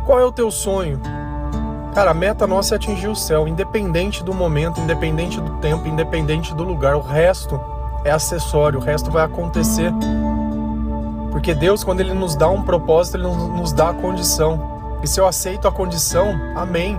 Qual 0.05 0.19
é 0.19 0.25
o 0.25 0.33
teu 0.33 0.51
sonho? 0.51 1.01
Cara, 1.95 2.11
a 2.11 2.15
meta 2.15 2.47
nossa 2.47 2.75
é 2.75 2.77
atingir 2.77 3.09
o 3.09 3.15
céu, 3.15 3.47
independente 3.47 4.25
do 4.25 4.33
momento, 4.33 4.81
independente 4.81 5.41
do 5.41 5.53
tempo, 5.59 5.87
independente 5.87 6.55
do 6.55 6.65
lugar. 6.65 6.97
O 6.97 7.01
resto 7.01 7.61
é 8.05 8.11
acessório, 8.11 8.79
o 8.79 8.83
resto 8.83 9.11
vai 9.11 9.25
acontecer. 9.25 9.93
Porque 11.39 11.55
Deus, 11.55 11.85
quando 11.85 12.01
Ele 12.01 12.13
nos 12.15 12.35
dá 12.35 12.51
um 12.51 12.65
propósito, 12.65 13.17
Ele 13.17 13.29
nos 13.29 13.73
dá 13.73 13.91
a 13.91 13.95
condição. 13.95 14.99
E 15.05 15.07
se 15.07 15.21
eu 15.21 15.25
aceito 15.25 15.69
a 15.69 15.73
condição, 15.73 16.35
amém. 16.57 16.99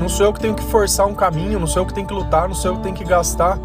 Não 0.00 0.08
sou 0.08 0.26
eu 0.26 0.32
que 0.32 0.40
tenho 0.40 0.56
que 0.56 0.64
forçar 0.64 1.06
um 1.06 1.14
caminho, 1.14 1.60
não 1.60 1.68
sou 1.68 1.82
eu 1.82 1.86
que 1.86 1.94
tenho 1.94 2.04
que 2.04 2.12
lutar, 2.12 2.48
não 2.48 2.54
sou 2.54 2.72
eu 2.72 2.76
que 2.78 2.82
tenho 2.82 2.96
que 2.96 3.04
gastar. 3.04 3.60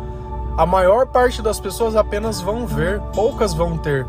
A 0.55 0.63
maior 0.63 1.07
parte 1.07 1.41
das 1.41 1.59
pessoas 1.59 1.95
apenas 1.95 2.39
vão 2.39 2.67
ver, 2.67 3.01
poucas 3.15 3.55
vão 3.55 3.79
ter. 3.79 4.05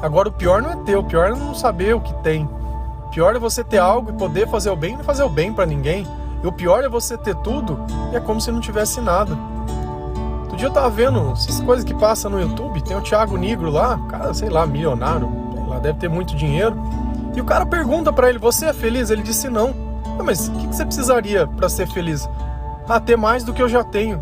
Agora, 0.00 0.30
o 0.30 0.32
pior 0.32 0.62
não 0.62 0.70
é 0.70 0.76
ter, 0.76 0.96
o 0.96 1.04
pior 1.04 1.26
é 1.26 1.34
não 1.38 1.54
saber 1.54 1.94
o 1.94 2.00
que 2.00 2.14
tem. 2.22 2.48
Pior 3.10 3.36
é 3.36 3.38
você 3.38 3.62
ter 3.62 3.76
algo 3.76 4.08
e 4.08 4.14
poder 4.14 4.48
fazer 4.48 4.70
o 4.70 4.76
bem 4.76 4.94
e 4.94 4.96
não 4.96 5.04
fazer 5.04 5.22
o 5.22 5.28
bem 5.28 5.52
para 5.52 5.66
ninguém. 5.66 6.06
E 6.42 6.46
o 6.46 6.52
pior 6.52 6.82
é 6.82 6.88
você 6.88 7.18
ter 7.18 7.36
tudo 7.36 7.78
e 8.10 8.16
é 8.16 8.20
como 8.20 8.40
se 8.40 8.50
não 8.50 8.60
tivesse 8.60 9.02
nada. 9.02 9.36
Outro 10.56 10.68
dia 10.68 10.68
eu 10.68 10.72
tava 10.72 10.88
vendo 10.88 11.32
essas 11.32 11.60
coisas 11.60 11.84
que 11.84 11.92
passam 11.92 12.30
no 12.30 12.40
YouTube, 12.40 12.80
tem 12.80 12.96
o 12.96 13.02
Thiago 13.02 13.36
Negro 13.36 13.68
lá, 13.68 13.98
cara, 14.08 14.32
sei 14.32 14.48
lá, 14.48 14.66
milionário, 14.66 15.30
lá, 15.68 15.78
deve 15.78 15.98
ter 15.98 16.08
muito 16.08 16.34
dinheiro. 16.34 16.74
E 17.34 17.40
o 17.42 17.44
cara 17.44 17.66
pergunta 17.66 18.10
para 18.10 18.30
ele: 18.30 18.38
"Você 18.38 18.64
é 18.64 18.72
feliz?" 18.72 19.10
Ele 19.10 19.22
disse: 19.22 19.50
"Não". 19.50 19.74
Ah, 20.18 20.22
mas 20.22 20.48
o 20.48 20.52
que 20.52 20.66
você 20.68 20.86
precisaria 20.86 21.46
para 21.46 21.68
ser 21.68 21.86
feliz? 21.88 22.26
Ah, 22.88 22.98
ter 22.98 23.18
mais 23.18 23.44
do 23.44 23.52
que 23.52 23.60
eu 23.60 23.68
já 23.68 23.84
tenho. 23.84 24.18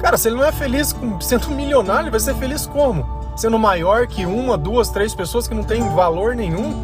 Cara, 0.00 0.16
se 0.16 0.26
ele 0.26 0.38
não 0.38 0.44
é 0.44 0.50
feliz 0.50 0.92
sendo 1.20 1.50
milionário, 1.50 2.04
ele 2.04 2.10
vai 2.10 2.18
ser 2.18 2.34
feliz 2.34 2.66
como? 2.66 3.06
Sendo 3.36 3.60
maior 3.60 4.08
que 4.08 4.26
uma, 4.26 4.58
duas, 4.58 4.88
três 4.88 5.14
pessoas 5.14 5.46
que 5.46 5.54
não 5.54 5.62
têm 5.62 5.88
valor 5.94 6.34
nenhum? 6.34 6.74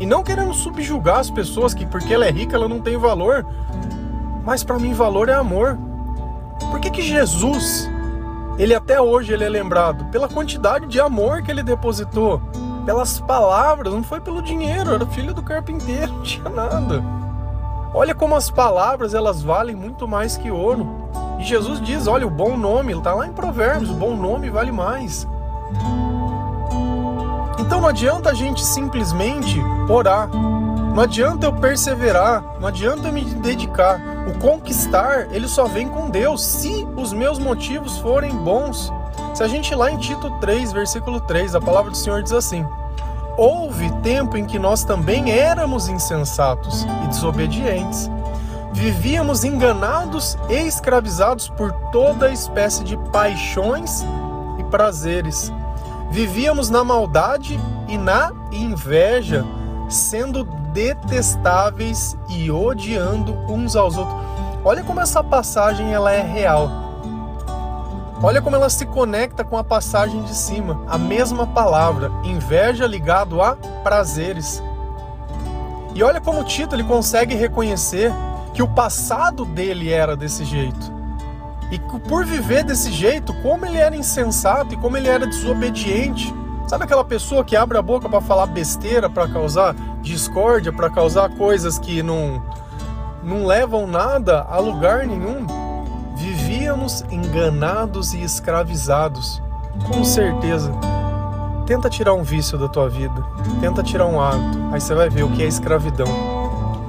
E 0.00 0.06
não 0.06 0.22
querendo 0.22 0.54
subjugar 0.54 1.18
as 1.18 1.30
pessoas 1.30 1.74
que 1.74 1.84
porque 1.84 2.14
ela 2.14 2.24
é 2.24 2.30
rica 2.30 2.56
ela 2.56 2.68
não 2.68 2.80
tem 2.80 2.96
valor. 2.96 3.44
Mas 4.46 4.64
para 4.64 4.78
mim 4.78 4.94
valor 4.94 5.28
é 5.28 5.34
amor. 5.34 5.78
Por 6.58 6.80
que 6.80 6.90
que 6.90 7.02
Jesus, 7.02 7.88
ele 8.58 8.74
até 8.74 9.00
hoje 9.00 9.32
ele 9.32 9.44
é 9.44 9.48
lembrado 9.48 10.04
pela 10.06 10.28
quantidade 10.28 10.86
de 10.86 11.00
amor 11.00 11.42
que 11.42 11.50
ele 11.50 11.62
depositou, 11.62 12.40
pelas 12.84 13.20
palavras, 13.20 13.92
não 13.92 14.02
foi 14.02 14.20
pelo 14.20 14.40
dinheiro, 14.40 14.94
era 14.94 15.06
filho 15.06 15.34
do 15.34 15.42
carpinteiro, 15.42 16.12
não 16.14 16.22
tinha 16.22 16.48
nada. 16.48 17.02
Olha 17.92 18.14
como 18.14 18.36
as 18.36 18.50
palavras 18.50 19.14
elas 19.14 19.42
valem 19.42 19.74
muito 19.74 20.06
mais 20.06 20.36
que 20.36 20.50
ouro. 20.50 21.08
E 21.38 21.44
Jesus 21.44 21.80
diz, 21.80 22.06
olha, 22.06 22.26
o 22.26 22.30
bom 22.30 22.56
nome, 22.56 22.96
está 22.96 23.14
lá 23.14 23.26
em 23.26 23.32
Provérbios, 23.32 23.90
o 23.90 23.94
bom 23.94 24.16
nome 24.16 24.50
vale 24.50 24.72
mais. 24.72 25.26
Então 27.58 27.80
não 27.80 27.88
adianta 27.88 28.30
a 28.30 28.34
gente 28.34 28.64
simplesmente 28.64 29.60
orar, 29.88 30.28
não 30.28 31.02
adianta 31.02 31.46
eu 31.46 31.52
perseverar, 31.52 32.42
não 32.60 32.68
adianta 32.68 33.08
eu 33.08 33.12
me 33.12 33.24
dedicar. 33.24 34.00
O 34.26 34.38
conquistar, 34.38 35.28
ele 35.32 35.48
só 35.48 35.66
vem 35.66 35.88
com 35.88 36.10
Deus, 36.10 36.44
se 36.44 36.86
os 36.96 37.12
meus 37.12 37.38
motivos 37.38 37.98
forem 37.98 38.34
bons. 38.34 38.92
Se 39.34 39.42
a 39.42 39.48
gente 39.48 39.74
lá 39.74 39.90
em 39.90 39.96
Tito 39.98 40.30
3, 40.40 40.72
versículo 40.72 41.20
3, 41.20 41.54
a 41.54 41.60
palavra 41.60 41.90
do 41.90 41.96
Senhor 41.96 42.22
diz 42.22 42.32
assim: 42.32 42.66
Houve 43.36 43.90
tempo 44.02 44.36
em 44.36 44.44
que 44.44 44.58
nós 44.58 44.84
também 44.84 45.30
éramos 45.30 45.88
insensatos 45.88 46.86
e 47.04 47.08
desobedientes. 47.08 48.10
Vivíamos 48.72 49.44
enganados 49.44 50.36
e 50.48 50.54
escravizados 50.54 51.48
por 51.48 51.72
toda 51.90 52.30
espécie 52.30 52.84
de 52.84 52.96
paixões 53.10 54.04
e 54.58 54.64
prazeres 54.64 55.52
Vivíamos 56.10 56.70
na 56.70 56.84
maldade 56.84 57.58
e 57.88 57.98
na 57.98 58.32
inveja, 58.52 59.44
sendo 59.88 60.44
detestáveis 60.76 62.14
e 62.28 62.50
odiando 62.50 63.32
uns 63.48 63.74
aos 63.74 63.96
outros. 63.96 64.14
Olha 64.62 64.84
como 64.84 65.00
essa 65.00 65.24
passagem 65.24 65.94
ela 65.94 66.12
é 66.12 66.20
real. 66.20 66.68
Olha 68.22 68.42
como 68.42 68.56
ela 68.56 68.68
se 68.68 68.84
conecta 68.84 69.42
com 69.42 69.56
a 69.56 69.64
passagem 69.64 70.22
de 70.22 70.34
cima, 70.34 70.82
a 70.86 70.98
mesma 70.98 71.46
palavra, 71.46 72.10
inveja 72.24 72.86
ligado 72.86 73.40
a 73.40 73.56
prazeres. 73.82 74.62
E 75.94 76.02
olha 76.02 76.20
como 76.20 76.44
Tito 76.44 76.74
ele 76.74 76.84
consegue 76.84 77.34
reconhecer 77.34 78.12
que 78.52 78.62
o 78.62 78.68
passado 78.68 79.46
dele 79.46 79.90
era 79.90 80.14
desse 80.14 80.44
jeito. 80.44 80.92
E 81.70 81.78
por 82.06 82.26
viver 82.26 82.64
desse 82.64 82.92
jeito, 82.92 83.32
como 83.42 83.64
ele 83.64 83.78
era 83.78 83.96
insensato 83.96 84.74
e 84.74 84.76
como 84.76 84.96
ele 84.98 85.08
era 85.08 85.26
desobediente. 85.26 86.34
Sabe 86.66 86.82
aquela 86.82 87.04
pessoa 87.04 87.44
que 87.44 87.54
abre 87.54 87.78
a 87.78 87.82
boca 87.82 88.08
para 88.08 88.20
falar 88.20 88.46
besteira, 88.46 89.08
para 89.08 89.28
causar 89.28 89.74
discórdia, 90.02 90.72
para 90.72 90.90
causar 90.90 91.28
coisas 91.36 91.78
que 91.78 92.02
não 92.02 92.42
não 93.22 93.44
levam 93.44 93.86
nada 93.86 94.46
a 94.48 94.58
lugar 94.58 95.06
nenhum? 95.06 95.46
Vivíamos 96.16 97.02
enganados 97.10 98.14
e 98.14 98.22
escravizados. 98.22 99.42
Com 99.92 100.04
certeza. 100.04 100.72
Tenta 101.66 101.90
tirar 101.90 102.14
um 102.14 102.22
vício 102.22 102.56
da 102.56 102.68
tua 102.68 102.88
vida, 102.88 103.24
tenta 103.60 103.82
tirar 103.82 104.06
um 104.06 104.20
hábito, 104.20 104.56
aí 104.72 104.80
você 104.80 104.94
vai 104.94 105.10
ver 105.10 105.24
o 105.24 105.30
que 105.32 105.42
é 105.42 105.46
escravidão. 105.46 106.06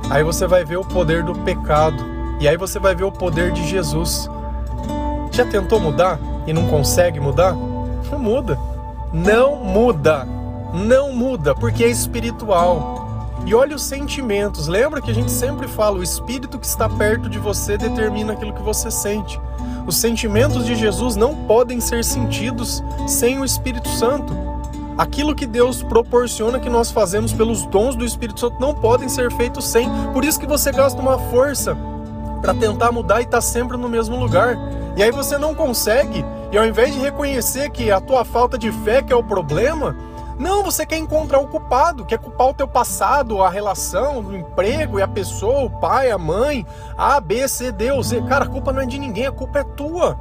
Aí 0.10 0.24
você 0.24 0.46
vai 0.46 0.64
ver 0.64 0.78
o 0.78 0.86
poder 0.86 1.24
do 1.24 1.34
pecado, 1.34 1.98
e 2.40 2.48
aí 2.48 2.56
você 2.56 2.78
vai 2.78 2.94
ver 2.94 3.04
o 3.04 3.12
poder 3.12 3.52
de 3.52 3.68
Jesus. 3.68 4.30
Já 5.32 5.46
tentou 5.46 5.80
mudar 5.80 6.20
e 6.46 6.54
não 6.54 6.68
consegue 6.68 7.20
mudar? 7.20 7.54
Não 7.54 8.18
muda. 8.20 8.77
Não 9.14 9.56
muda. 9.56 10.26
Não 10.74 11.14
muda, 11.14 11.56
porque 11.56 11.84
é 11.84 11.90
espiritual. 11.90 13.08
E 13.46 13.56
olha 13.56 13.76
os 13.76 13.84
sentimentos. 13.84 14.68
Lembra 14.68 15.02
que 15.02 15.10
a 15.10 15.14
gente 15.14 15.32
sempre 15.32 15.68
fala: 15.68 16.00
o 16.00 16.04
espírito 16.04 16.60
que 16.60 16.66
está 16.66 16.90
perto 16.90 17.30
de 17.30 17.40
você 17.40 17.78
determina 17.78 18.34
aquilo 18.34 18.54
que 18.54 18.62
você 18.62 18.92
sente. 18.92 19.40
Os 19.86 19.96
sentimentos 19.96 20.66
de 20.66 20.76
Jesus 20.76 21.16
não 21.16 21.34
podem 21.34 21.80
ser 21.80 22.04
sentidos 22.04 22.84
sem 23.08 23.40
o 23.40 23.46
Espírito 23.46 23.88
Santo. 23.88 24.36
Aquilo 24.98 25.34
que 25.34 25.46
Deus 25.46 25.82
proporciona 25.82 26.60
que 26.60 26.70
nós 26.70 26.92
fazemos 26.92 27.32
pelos 27.32 27.66
dons 27.68 27.96
do 27.96 28.04
Espírito 28.04 28.40
Santo 28.40 28.60
não 28.60 28.74
podem 28.74 29.08
ser 29.08 29.32
feitos 29.32 29.66
sem. 29.66 29.90
Por 30.12 30.26
isso 30.26 30.40
que 30.40 30.48
você 30.48 30.72
gasta 30.72 31.00
uma 31.00 31.18
força 31.18 31.78
para 32.42 32.54
tentar 32.54 32.92
mudar 32.92 33.22
e 33.22 33.24
está 33.24 33.40
sempre 33.40 33.78
no 33.78 33.88
mesmo 33.88 34.18
lugar. 34.18 34.58
E 34.98 35.04
aí 35.04 35.12
você 35.12 35.38
não 35.38 35.56
consegue, 35.56 36.26
e 36.52 36.58
ao 36.58 36.66
invés 36.66 36.94
de 36.94 37.00
reconhecer 37.00 37.70
que 37.70 37.92
a 37.92 38.00
tua 38.00 38.24
falta 38.24 38.58
de 38.58 38.72
fé 38.72 39.02
que 39.02 39.12
é 39.12 39.16
o 39.16 39.24
problema, 39.24 39.96
não, 40.40 40.64
você 40.64 40.86
quer 40.86 40.98
encontrar 40.98 41.40
o 41.40 41.48
culpado, 41.48 42.06
quer 42.06 42.20
culpar 42.20 42.48
o 42.48 42.54
teu 42.54 42.68
passado, 42.68 43.42
a 43.42 43.50
relação, 43.50 44.20
o 44.20 44.36
emprego 44.36 45.00
e 45.00 45.02
a 45.02 45.08
pessoa, 45.08 45.64
o 45.64 45.70
pai, 45.70 46.12
a 46.12 46.18
mãe, 46.18 46.66
A, 46.96 47.20
B, 47.20 47.48
C, 47.48 47.72
D 47.72 47.92
ou 47.92 48.04
Z. 48.04 48.22
Cara, 48.22 48.46
a 48.46 48.48
culpa 48.48 48.72
não 48.72 48.82
é 48.82 48.86
de 48.86 49.00
ninguém, 49.00 49.26
a 49.26 49.32
culpa 49.32 49.60
é 49.60 49.64
tua. 49.64 50.18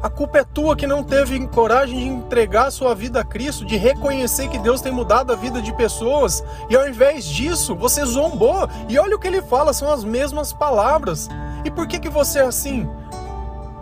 A 0.00 0.08
culpa 0.08 0.38
é 0.38 0.44
tua 0.44 0.76
que 0.76 0.86
não 0.86 1.02
teve 1.02 1.46
coragem 1.48 1.98
de 1.98 2.06
entregar 2.06 2.70
sua 2.70 2.94
vida 2.94 3.20
a 3.20 3.24
Cristo, 3.24 3.64
de 3.64 3.76
reconhecer 3.76 4.48
que 4.48 4.58
Deus 4.58 4.80
tem 4.80 4.92
mudado 4.92 5.32
a 5.32 5.36
vida 5.36 5.60
de 5.60 5.72
pessoas, 5.74 6.44
e 6.68 6.76
ao 6.76 6.86
invés 6.86 7.24
disso, 7.24 7.74
você 7.74 8.04
zombou. 8.04 8.68
E 8.88 8.98
olha 8.98 9.16
o 9.16 9.18
que 9.18 9.26
ele 9.26 9.42
fala, 9.42 9.72
são 9.72 9.90
as 9.90 10.04
mesmas 10.04 10.52
palavras. 10.52 11.28
E 11.64 11.70
por 11.70 11.88
que 11.88 11.98
que 11.98 12.08
você 12.08 12.38
é 12.38 12.42
assim? 12.42 12.88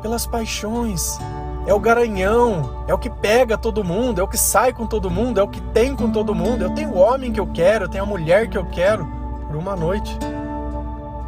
pelas 0.03 0.27
paixões, 0.27 1.19
é 1.67 1.73
o 1.73 1.79
garanhão, 1.79 2.85
é 2.89 2.95
o 2.95 2.99
que 2.99 3.09
pega 3.09 3.57
todo 3.57 3.85
mundo, 3.85 4.21
é 4.21 4.25
o 4.25 4.29
que 4.29 4.37
sai 4.37 4.73
com 4.73 4.87
todo 4.87 5.11
mundo, 5.11 5.39
é 5.39 5.43
o 5.43 5.49
que 5.49 5.61
tem 5.61 5.95
com 5.95 6.11
todo 6.11 6.35
mundo. 6.35 6.65
Eu 6.65 6.71
tenho 6.71 6.91
o 6.91 6.99
homem 6.99 7.33
que 7.33 7.39
eu 7.39 7.47
quero, 7.47 7.85
eu 7.85 7.89
tenho 7.89 8.05
a 8.05 8.07
mulher 8.07 8.49
que 8.49 8.59
eu 8.59 8.65
quero 8.65 9.07
por 9.47 9.57
uma 9.57 9.77
noite. 9.77 10.17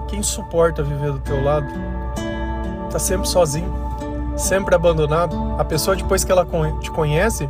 Quem 0.08 0.22
suporta 0.22 0.82
viver 0.82 1.12
do 1.12 1.20
teu 1.20 1.42
lado? 1.42 1.66
Tá 2.90 2.98
sempre 2.98 3.28
sozinho, 3.28 3.72
sempre 4.36 4.74
abandonado. 4.74 5.36
A 5.58 5.64
pessoa 5.64 5.96
depois 5.96 6.24
que 6.24 6.32
ela 6.32 6.46
te 6.80 6.90
conhece, 6.90 7.48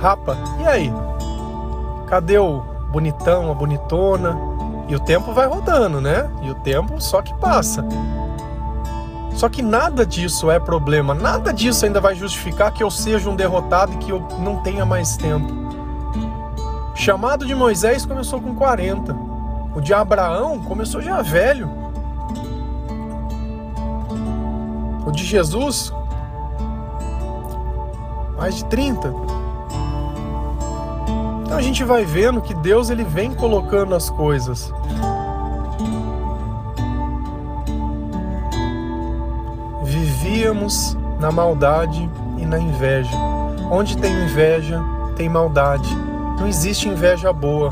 rapa. 0.00 0.36
E 0.60 0.66
aí? 0.66 0.92
Cadê 2.06 2.38
o 2.38 2.62
bonitão, 2.90 3.50
a 3.50 3.54
bonitona? 3.54 4.36
E 4.88 4.94
o 4.96 5.00
tempo 5.00 5.34
vai 5.34 5.46
rodando, 5.46 6.00
né? 6.00 6.30
E 6.42 6.50
o 6.50 6.54
tempo 6.54 6.98
só 7.00 7.20
que 7.20 7.34
passa. 7.34 7.84
Só 9.38 9.48
que 9.48 9.62
nada 9.62 10.04
disso 10.04 10.50
é 10.50 10.58
problema, 10.58 11.14
nada 11.14 11.52
disso 11.52 11.84
ainda 11.84 12.00
vai 12.00 12.12
justificar 12.16 12.72
que 12.72 12.82
eu 12.82 12.90
seja 12.90 13.30
um 13.30 13.36
derrotado 13.36 13.92
e 13.92 13.96
que 13.98 14.10
eu 14.10 14.26
não 14.40 14.56
tenha 14.64 14.84
mais 14.84 15.16
tempo. 15.16 15.46
O 16.92 16.96
chamado 16.96 17.46
de 17.46 17.54
Moisés 17.54 18.04
começou 18.04 18.40
com 18.40 18.56
40. 18.56 19.16
O 19.76 19.80
de 19.80 19.94
Abraão 19.94 20.58
começou 20.58 21.00
já 21.00 21.22
velho. 21.22 21.70
O 25.06 25.12
de 25.12 25.24
Jesus, 25.24 25.92
mais 28.36 28.56
de 28.56 28.64
30. 28.64 29.14
Então 31.44 31.56
a 31.56 31.62
gente 31.62 31.84
vai 31.84 32.04
vendo 32.04 32.42
que 32.42 32.54
Deus 32.54 32.90
ele 32.90 33.04
vem 33.04 33.32
colocando 33.32 33.94
as 33.94 34.10
coisas. 34.10 34.74
Na 41.18 41.32
maldade 41.32 42.08
e 42.36 42.46
na 42.46 42.58
inveja. 42.58 43.10
Onde 43.70 43.98
tem 43.98 44.12
inveja, 44.24 44.80
tem 45.16 45.28
maldade. 45.28 45.92
Não 46.38 46.46
existe 46.46 46.88
inveja 46.88 47.32
boa. 47.32 47.70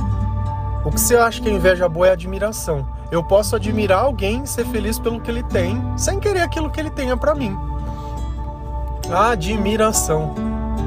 O 0.85 0.90
que 0.90 1.00
você 1.00 1.16
acha 1.16 1.40
que 1.40 1.49
é 1.49 1.52
inveja 1.52 1.88
boa 1.88 2.08
é 2.08 2.12
admiração. 2.12 2.85
Eu 3.11 3.23
posso 3.23 3.54
admirar 3.54 4.00
alguém 4.00 4.44
ser 4.44 4.66
feliz 4.66 4.99
pelo 4.99 5.20
que 5.20 5.30
ele 5.30 5.44
tem, 5.44 5.80
sem 5.96 6.18
querer 6.18 6.40
aquilo 6.40 6.68
que 6.68 6.80
ele 6.80 6.90
tenha 6.90 7.16
para 7.16 7.37
mim. 7.37 7.56
Admiração. 9.12 10.35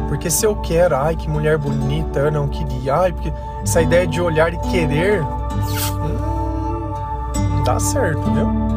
Porque 0.09 0.29
se 0.29 0.45
eu 0.45 0.57
quero, 0.57 0.97
ai 0.97 1.15
que 1.15 1.29
mulher 1.29 1.57
bonita, 1.57 2.19
eu 2.19 2.31
não 2.31 2.47
queria, 2.47 2.95
ai, 2.95 3.13
porque 3.13 3.31
essa 3.63 3.81
ideia 3.81 4.05
de 4.05 4.19
olhar 4.19 4.53
e 4.53 4.57
querer, 4.57 5.21
hum, 5.21 6.17
não 7.35 7.63
dá 7.63 7.79
certo, 7.79 8.21
viu? 8.21 8.68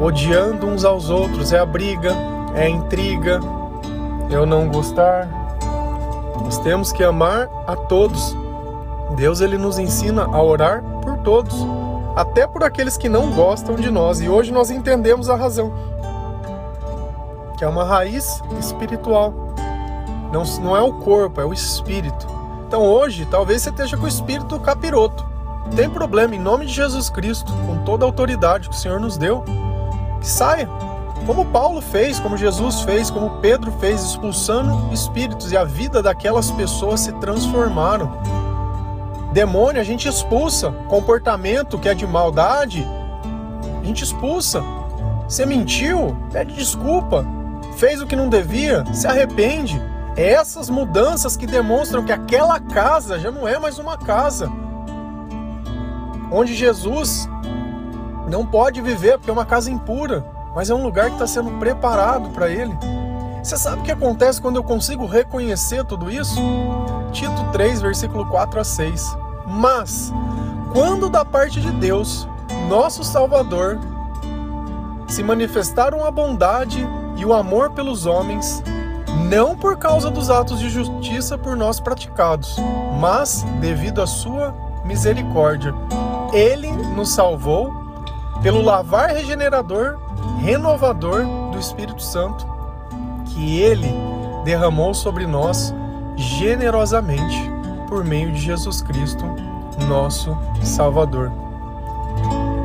Odiando 0.00 0.66
uns 0.66 0.82
aos 0.82 1.10
outros 1.10 1.52
é 1.52 1.58
a 1.58 1.66
briga, 1.66 2.16
é 2.54 2.62
a 2.62 2.68
intriga, 2.70 3.38
eu 4.30 4.46
não 4.46 4.66
gostar. 4.66 5.28
Nós 6.42 6.58
temos 6.58 6.90
que 6.90 7.04
amar 7.04 7.50
a 7.66 7.76
todos. 7.76 8.34
Deus 9.14 9.42
ele 9.42 9.58
nos 9.58 9.78
ensina 9.78 10.24
a 10.24 10.42
orar 10.42 10.82
por 11.02 11.18
todos, 11.18 11.54
até 12.16 12.46
por 12.46 12.64
aqueles 12.64 12.96
que 12.96 13.10
não 13.10 13.30
gostam 13.32 13.74
de 13.74 13.90
nós. 13.90 14.22
E 14.22 14.28
hoje 14.28 14.50
nós 14.50 14.70
entendemos 14.70 15.28
a 15.28 15.36
razão, 15.36 15.70
que 17.58 17.64
é 17.64 17.68
uma 17.68 17.84
raiz 17.84 18.42
espiritual. 18.58 19.34
Não, 20.32 20.44
não 20.62 20.74
é 20.74 20.80
o 20.80 20.94
corpo, 20.94 21.42
é 21.42 21.44
o 21.44 21.52
espírito. 21.52 22.26
Então 22.66 22.86
hoje, 22.86 23.26
talvez 23.30 23.60
você 23.60 23.68
esteja 23.68 23.98
com 23.98 24.04
o 24.04 24.08
espírito 24.08 24.58
capiroto. 24.60 25.26
Tem 25.76 25.90
problema, 25.90 26.34
em 26.34 26.38
nome 26.38 26.64
de 26.64 26.72
Jesus 26.72 27.10
Cristo, 27.10 27.52
com 27.66 27.84
toda 27.84 28.04
a 28.04 28.08
autoridade 28.08 28.68
que 28.68 28.74
o 28.74 28.78
Senhor 28.78 28.98
nos 28.98 29.18
deu, 29.18 29.44
que 30.20 30.28
saia. 30.28 30.68
Como 31.26 31.44
Paulo 31.46 31.80
fez, 31.80 32.18
como 32.18 32.36
Jesus 32.36 32.80
fez, 32.82 33.10
como 33.10 33.38
Pedro 33.40 33.72
fez, 33.72 34.02
expulsando 34.02 34.92
espíritos, 34.92 35.52
e 35.52 35.56
a 35.56 35.64
vida 35.64 36.02
daquelas 36.02 36.50
pessoas 36.50 37.00
se 37.00 37.12
transformaram. 37.14 38.10
Demônio 39.32 39.80
a 39.80 39.84
gente 39.84 40.08
expulsa. 40.08 40.72
Comportamento 40.88 41.78
que 41.78 41.88
é 41.88 41.94
de 41.94 42.06
maldade, 42.06 42.86
a 43.80 43.84
gente 43.84 44.02
expulsa. 44.02 44.62
Você 45.28 45.46
mentiu, 45.46 46.16
pede 46.32 46.54
desculpa. 46.54 47.24
Fez 47.76 48.00
o 48.02 48.06
que 48.06 48.16
não 48.16 48.28
devia, 48.28 48.84
se 48.92 49.06
arrepende. 49.06 49.80
É 50.16 50.32
essas 50.32 50.68
mudanças 50.68 51.36
que 51.36 51.46
demonstram 51.46 52.04
que 52.04 52.12
aquela 52.12 52.58
casa 52.58 53.18
já 53.18 53.30
não 53.30 53.46
é 53.46 53.58
mais 53.58 53.78
uma 53.78 53.96
casa. 53.96 54.50
Onde 56.32 56.54
Jesus 56.54 57.28
não 58.30 58.46
pode 58.46 58.80
viver 58.80 59.18
porque 59.18 59.28
é 59.28 59.32
uma 59.32 59.44
casa 59.44 59.70
impura, 59.70 60.24
mas 60.54 60.70
é 60.70 60.74
um 60.74 60.82
lugar 60.82 61.06
que 61.06 61.14
está 61.14 61.26
sendo 61.26 61.50
preparado 61.58 62.30
para 62.30 62.48
ele. 62.48 62.72
Você 63.42 63.56
sabe 63.56 63.80
o 63.80 63.82
que 63.82 63.90
acontece 63.90 64.40
quando 64.40 64.56
eu 64.56 64.62
consigo 64.62 65.04
reconhecer 65.04 65.84
tudo 65.84 66.08
isso? 66.08 66.40
Tito 67.10 67.44
3, 67.52 67.80
versículo 67.80 68.24
4 68.26 68.60
a 68.60 68.64
6. 68.64 69.16
Mas, 69.46 70.12
quando 70.72 71.08
da 71.08 71.24
parte 71.24 71.60
de 71.60 71.72
Deus, 71.72 72.28
nosso 72.68 73.02
Salvador, 73.02 73.78
se 75.08 75.24
manifestaram 75.24 76.04
a 76.04 76.10
bondade 76.10 76.86
e 77.16 77.24
o 77.24 77.34
amor 77.34 77.70
pelos 77.70 78.06
homens, 78.06 78.62
não 79.28 79.56
por 79.56 79.76
causa 79.76 80.08
dos 80.08 80.30
atos 80.30 80.60
de 80.60 80.68
justiça 80.68 81.36
por 81.36 81.56
nós 81.56 81.80
praticados, 81.80 82.56
mas 83.00 83.44
devido 83.60 84.00
à 84.00 84.06
sua 84.06 84.54
misericórdia. 84.84 85.74
Ele 86.32 86.70
nos 86.70 87.10
salvou 87.10 87.79
pelo 88.42 88.62
lavar 88.62 89.10
regenerador, 89.10 89.98
renovador 90.40 91.24
do 91.50 91.58
Espírito 91.58 92.02
Santo, 92.02 92.46
que 93.26 93.60
ele 93.60 93.92
derramou 94.44 94.94
sobre 94.94 95.26
nós 95.26 95.74
generosamente 96.16 97.50
por 97.88 98.04
meio 98.04 98.32
de 98.32 98.40
Jesus 98.40 98.80
Cristo, 98.80 99.24
nosso 99.88 100.36
Salvador. 100.62 101.30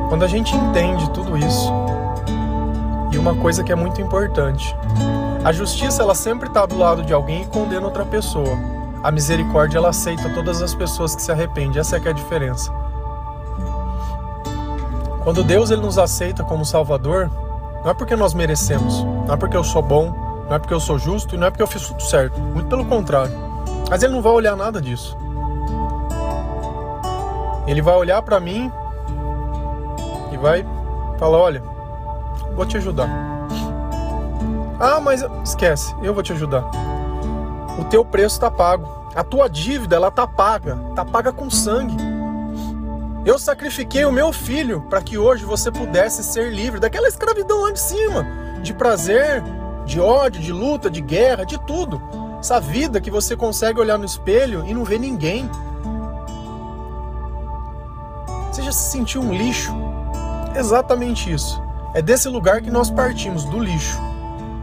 Quando 0.08 0.24
a 0.24 0.28
gente 0.28 0.54
entende 0.54 1.10
tudo 1.10 1.36
isso, 1.36 1.72
e 3.12 3.18
uma 3.18 3.34
coisa 3.34 3.64
que 3.64 3.72
é 3.72 3.74
muito 3.74 4.00
importante, 4.00 4.74
a 5.44 5.52
justiça 5.52 6.02
ela 6.02 6.14
sempre 6.14 6.48
está 6.48 6.66
do 6.66 6.78
lado 6.78 7.02
de 7.02 7.12
alguém 7.12 7.42
e 7.42 7.46
condena 7.46 7.86
outra 7.86 8.04
pessoa. 8.04 8.58
A 9.02 9.10
misericórdia 9.10 9.78
ela 9.78 9.90
aceita 9.90 10.28
todas 10.30 10.60
as 10.62 10.74
pessoas 10.74 11.14
que 11.14 11.22
se 11.22 11.30
arrependem. 11.30 11.80
Essa 11.80 11.96
é 11.96 12.02
é 12.04 12.08
a 12.08 12.12
diferença. 12.12 12.72
Quando 15.26 15.42
Deus 15.42 15.72
ele 15.72 15.80
nos 15.80 15.98
aceita 15.98 16.44
como 16.44 16.64
Salvador, 16.64 17.28
não 17.82 17.90
é 17.90 17.94
porque 17.94 18.14
nós 18.14 18.32
merecemos, 18.32 19.02
não 19.02 19.34
é 19.34 19.36
porque 19.36 19.56
eu 19.56 19.64
sou 19.64 19.82
bom, 19.82 20.14
não 20.48 20.54
é 20.54 20.58
porque 20.60 20.72
eu 20.72 20.78
sou 20.78 21.00
justo 21.00 21.34
e 21.34 21.36
não 21.36 21.48
é 21.48 21.50
porque 21.50 21.64
eu 21.64 21.66
fiz 21.66 21.84
tudo 21.84 22.00
certo. 22.00 22.38
Muito 22.38 22.68
pelo 22.68 22.84
contrário. 22.84 23.32
Mas 23.90 24.04
ele 24.04 24.12
não 24.12 24.22
vai 24.22 24.32
olhar 24.32 24.54
nada 24.54 24.80
disso. 24.80 25.18
Ele 27.66 27.82
vai 27.82 27.96
olhar 27.96 28.22
para 28.22 28.38
mim 28.38 28.70
e 30.30 30.36
vai 30.36 30.64
falar: 31.18 31.38
Olha, 31.38 31.62
vou 32.54 32.64
te 32.64 32.76
ajudar. 32.76 33.08
Ah, 34.78 35.00
mas 35.00 35.24
esquece, 35.42 35.92
eu 36.04 36.14
vou 36.14 36.22
te 36.22 36.34
ajudar. 36.34 36.62
O 37.76 37.84
teu 37.86 38.04
preço 38.04 38.36
está 38.36 38.48
pago. 38.48 38.88
A 39.12 39.24
tua 39.24 39.50
dívida 39.50 39.96
ela 39.96 40.12
tá 40.12 40.24
paga, 40.24 40.78
tá 40.94 41.04
paga 41.04 41.32
com 41.32 41.50
sangue. 41.50 41.96
Eu 43.26 43.40
sacrifiquei 43.40 44.04
o 44.04 44.12
meu 44.12 44.32
filho 44.32 44.82
para 44.82 45.02
que 45.02 45.18
hoje 45.18 45.44
você 45.44 45.68
pudesse 45.72 46.22
ser 46.22 46.52
livre 46.52 46.78
daquela 46.78 47.08
escravidão 47.08 47.62
lá 47.62 47.72
de 47.72 47.80
cima, 47.80 48.24
de 48.62 48.72
prazer, 48.72 49.42
de 49.84 49.98
ódio, 49.98 50.40
de 50.40 50.52
luta, 50.52 50.88
de 50.88 51.00
guerra, 51.00 51.44
de 51.44 51.58
tudo. 51.66 52.00
Essa 52.38 52.60
vida 52.60 53.00
que 53.00 53.10
você 53.10 53.34
consegue 53.34 53.80
olhar 53.80 53.98
no 53.98 54.04
espelho 54.04 54.64
e 54.64 54.72
não 54.72 54.84
ver 54.84 55.00
ninguém. 55.00 55.50
Você 58.48 58.62
já 58.62 58.70
se 58.70 58.92
sentiu 58.92 59.20
um 59.22 59.32
lixo? 59.34 59.74
Exatamente 60.54 61.32
isso. 61.32 61.60
É 61.94 62.00
desse 62.00 62.28
lugar 62.28 62.62
que 62.62 62.70
nós 62.70 62.90
partimos, 62.90 63.44
do 63.44 63.58
lixo. 63.58 63.98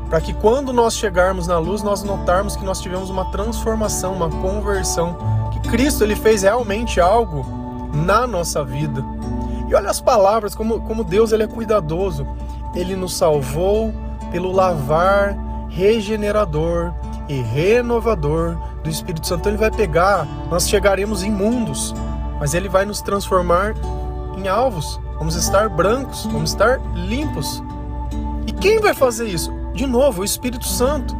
Para 0.10 0.22
que 0.22 0.34
quando 0.34 0.72
nós 0.72 0.96
chegarmos 0.96 1.48
na 1.48 1.60
luz, 1.60 1.84
nós 1.84 2.02
notarmos 2.02 2.56
que 2.56 2.64
nós 2.64 2.80
tivemos 2.80 3.10
uma 3.10 3.30
transformação, 3.30 4.14
uma 4.14 4.30
conversão, 4.30 5.18
que 5.52 5.60
Cristo 5.70 6.02
ele 6.02 6.16
fez 6.16 6.44
realmente 6.44 7.02
algo 7.02 7.63
na 7.94 8.26
nossa 8.26 8.64
vida. 8.64 9.04
E 9.70 9.76
olha 9.76 9.90
as 9.90 10.02
palavras, 10.02 10.56
como, 10.56 10.82
como 10.82 11.04
Deus 11.04 11.32
ele 11.32 11.44
é 11.44 11.48
cuidadoso. 11.48 12.28
Ele 12.76 12.96
nos 12.96 13.16
salvou 13.16 13.94
pelo 14.32 14.52
lavar 14.52 15.38
regenerador 15.70 16.94
e 17.30 17.42
renovador 17.42 18.58
do 18.84 18.90
Espírito 18.90 19.26
Santo. 19.26 19.42
Então, 19.42 19.52
ele 19.52 19.60
vai 19.60 19.72
pegar, 19.72 20.26
nós 20.50 20.68
chegaremos 20.68 21.24
imundos, 21.24 21.94
mas 22.40 22.54
ele 22.54 22.68
vai 22.68 22.86
nos 22.86 23.02
transformar 23.02 23.74
em 24.38 24.48
alvos. 24.48 25.00
Vamos 25.18 25.36
estar 25.36 25.70
brancos, 25.70 26.26
vamos 26.26 26.50
estar 26.50 26.80
limpos. 26.96 27.64
E 28.46 28.52
quem 28.52 28.80
vai 28.80 28.94
fazer 28.94 29.28
isso? 29.28 29.54
De 29.74 29.86
novo, 29.86 30.22
o 30.22 30.26
Espírito 30.26 30.68
Santo. 30.68 31.16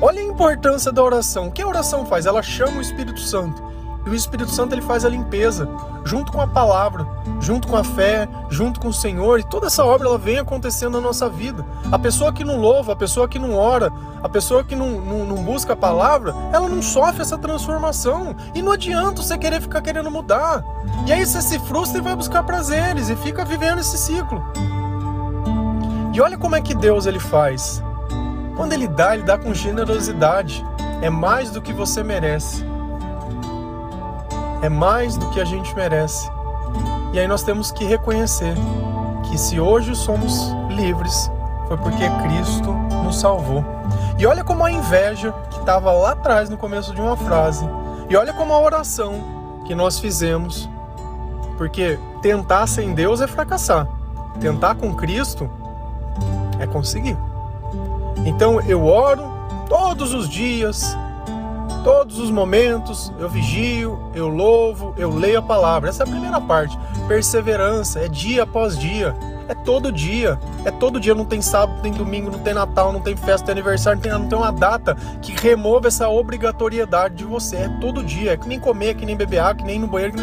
Olha 0.00 0.20
a 0.20 0.24
importância 0.24 0.92
da 0.92 1.02
oração. 1.02 1.48
O 1.48 1.52
que 1.52 1.62
a 1.62 1.66
oração 1.66 2.06
faz? 2.06 2.26
Ela 2.26 2.42
chama 2.42 2.78
o 2.78 2.80
Espírito 2.80 3.20
Santo. 3.20 3.69
E 4.04 4.10
o 4.10 4.14
Espírito 4.14 4.50
Santo 4.50 4.74
ele 4.74 4.82
faz 4.82 5.04
a 5.04 5.08
limpeza, 5.08 5.68
junto 6.04 6.32
com 6.32 6.40
a 6.40 6.46
palavra, 6.46 7.06
junto 7.40 7.68
com 7.68 7.76
a 7.76 7.84
fé, 7.84 8.28
junto 8.48 8.80
com 8.80 8.88
o 8.88 8.92
Senhor, 8.92 9.38
e 9.38 9.44
toda 9.44 9.66
essa 9.66 9.84
obra 9.84 10.08
ela 10.08 10.18
vem 10.18 10.38
acontecendo 10.38 10.92
na 10.92 11.00
nossa 11.00 11.28
vida. 11.28 11.64
A 11.92 11.98
pessoa 11.98 12.32
que 12.32 12.44
não 12.44 12.58
louva, 12.58 12.92
a 12.92 12.96
pessoa 12.96 13.28
que 13.28 13.38
não 13.38 13.54
ora, 13.54 13.92
a 14.22 14.28
pessoa 14.28 14.64
que 14.64 14.74
não, 14.74 14.90
não, 15.00 15.24
não 15.24 15.44
busca 15.44 15.74
a 15.74 15.76
palavra, 15.76 16.34
ela 16.52 16.68
não 16.68 16.82
sofre 16.82 17.22
essa 17.22 17.38
transformação. 17.38 18.34
E 18.54 18.62
não 18.62 18.72
adianta 18.72 19.22
você 19.22 19.36
querer 19.36 19.60
ficar 19.60 19.82
querendo 19.82 20.10
mudar. 20.10 20.64
E 21.06 21.12
aí 21.12 21.24
você 21.24 21.42
se 21.42 21.58
frustra 21.60 21.98
e 21.98 22.02
vai 22.02 22.16
buscar 22.16 22.42
prazeres 22.42 23.08
e 23.08 23.16
fica 23.16 23.44
vivendo 23.44 23.80
esse 23.80 23.98
ciclo. 23.98 24.42
E 26.12 26.20
olha 26.20 26.36
como 26.36 26.56
é 26.56 26.60
que 26.60 26.74
Deus 26.74 27.06
ele 27.06 27.20
faz. 27.20 27.82
Quando 28.56 28.72
ele 28.72 28.88
dá, 28.88 29.14
ele 29.14 29.22
dá 29.22 29.38
com 29.38 29.54
generosidade. 29.54 30.64
É 31.00 31.08
mais 31.08 31.50
do 31.50 31.62
que 31.62 31.72
você 31.72 32.02
merece. 32.02 32.69
É 34.62 34.68
mais 34.68 35.16
do 35.16 35.28
que 35.30 35.40
a 35.40 35.44
gente 35.44 35.74
merece. 35.74 36.30
E 37.12 37.18
aí 37.18 37.26
nós 37.26 37.42
temos 37.42 37.72
que 37.72 37.84
reconhecer 37.84 38.54
que 39.24 39.38
se 39.38 39.58
hoje 39.58 39.94
somos 39.94 40.52
livres, 40.68 41.30
foi 41.66 41.76
porque 41.76 42.08
Cristo 42.22 42.72
nos 43.04 43.18
salvou. 43.20 43.64
E 44.18 44.26
olha 44.26 44.44
como 44.44 44.64
a 44.64 44.70
inveja, 44.70 45.32
que 45.50 45.58
estava 45.58 45.92
lá 45.92 46.12
atrás 46.12 46.50
no 46.50 46.56
começo 46.56 46.94
de 46.94 47.00
uma 47.00 47.16
frase, 47.16 47.66
e 48.08 48.16
olha 48.16 48.32
como 48.32 48.52
a 48.52 48.60
oração 48.60 49.62
que 49.64 49.74
nós 49.74 49.98
fizemos, 49.98 50.68
porque 51.56 51.98
tentar 52.20 52.66
sem 52.66 52.92
Deus 52.92 53.20
é 53.20 53.26
fracassar, 53.26 53.86
tentar 54.40 54.74
com 54.74 54.94
Cristo 54.94 55.50
é 56.58 56.66
conseguir. 56.66 57.16
Então 58.24 58.60
eu 58.60 58.84
oro 58.84 59.22
todos 59.68 60.12
os 60.12 60.28
dias, 60.28 60.96
todos 61.82 62.18
os 62.18 62.30
momentos, 62.30 63.12
eu 63.18 63.28
vigio, 63.28 63.98
eu 64.14 64.28
louvo, 64.28 64.94
eu 64.96 65.10
leio 65.10 65.38
a 65.38 65.42
palavra. 65.42 65.88
Essa 65.88 66.02
é 66.02 66.06
a 66.06 66.10
primeira 66.10 66.40
parte. 66.40 66.78
Perseverança, 67.06 68.00
é 68.00 68.08
dia 68.08 68.42
após 68.42 68.78
dia, 68.78 69.14
é 69.48 69.54
todo 69.54 69.90
dia. 69.90 70.38
É 70.64 70.70
todo 70.70 71.00
dia, 71.00 71.14
não 71.14 71.24
tem 71.24 71.40
sábado, 71.42 71.76
não 71.76 71.82
tem 71.82 71.92
domingo, 71.92 72.30
não 72.30 72.38
tem 72.38 72.54
Natal, 72.54 72.92
não 72.92 73.00
tem 73.00 73.16
festa, 73.16 73.38
não 73.38 73.46
tem 73.46 73.52
aniversário, 73.52 73.96
não 73.96 74.02
tem, 74.02 74.12
não 74.12 74.28
tem 74.28 74.38
uma 74.38 74.52
data 74.52 74.96
que 75.20 75.32
remova 75.32 75.88
essa 75.88 76.08
obrigatoriedade 76.08 77.16
de 77.16 77.24
você. 77.24 77.56
É 77.56 77.68
todo 77.80 78.02
dia, 78.02 78.32
é 78.32 78.36
que 78.36 78.48
nem 78.48 78.60
comer, 78.60 78.88
é 78.90 78.94
que 78.94 79.06
nem 79.06 79.16
beber 79.16 79.38
água, 79.38 79.56
que 79.56 79.64
nem 79.64 79.76
ir 79.76 79.80
no 79.80 79.86
banheiro. 79.86 80.16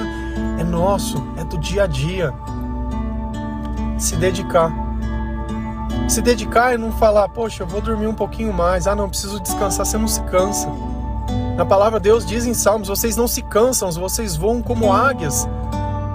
É 0.59 0.63
nosso, 0.63 1.23
é 1.37 1.43
do 1.43 1.57
dia 1.57 1.83
a 1.83 1.87
dia. 1.87 2.33
Se 3.97 4.15
dedicar 4.15 4.87
se 6.07 6.21
dedicar 6.21 6.73
e 6.73 6.77
não 6.77 6.91
falar, 6.93 7.27
poxa, 7.27 7.63
eu 7.63 7.67
vou 7.67 7.81
dormir 7.81 8.07
um 8.07 8.13
pouquinho 8.13 8.53
mais, 8.53 8.87
ah, 8.87 8.95
não, 8.95 9.09
preciso 9.09 9.41
descansar, 9.41 9.85
você 9.85 9.97
não 9.97 10.07
se 10.07 10.21
cansa. 10.23 10.69
Na 11.57 11.65
palavra 11.65 11.99
Deus 11.99 12.23
diz 12.23 12.45
em 12.45 12.53
Salmos: 12.53 12.87
vocês 12.87 13.17
não 13.17 13.27
se 13.27 13.41
cansam, 13.41 13.91
vocês 13.91 14.35
voam 14.35 14.61
como 14.61 14.93
águias. 14.93 15.47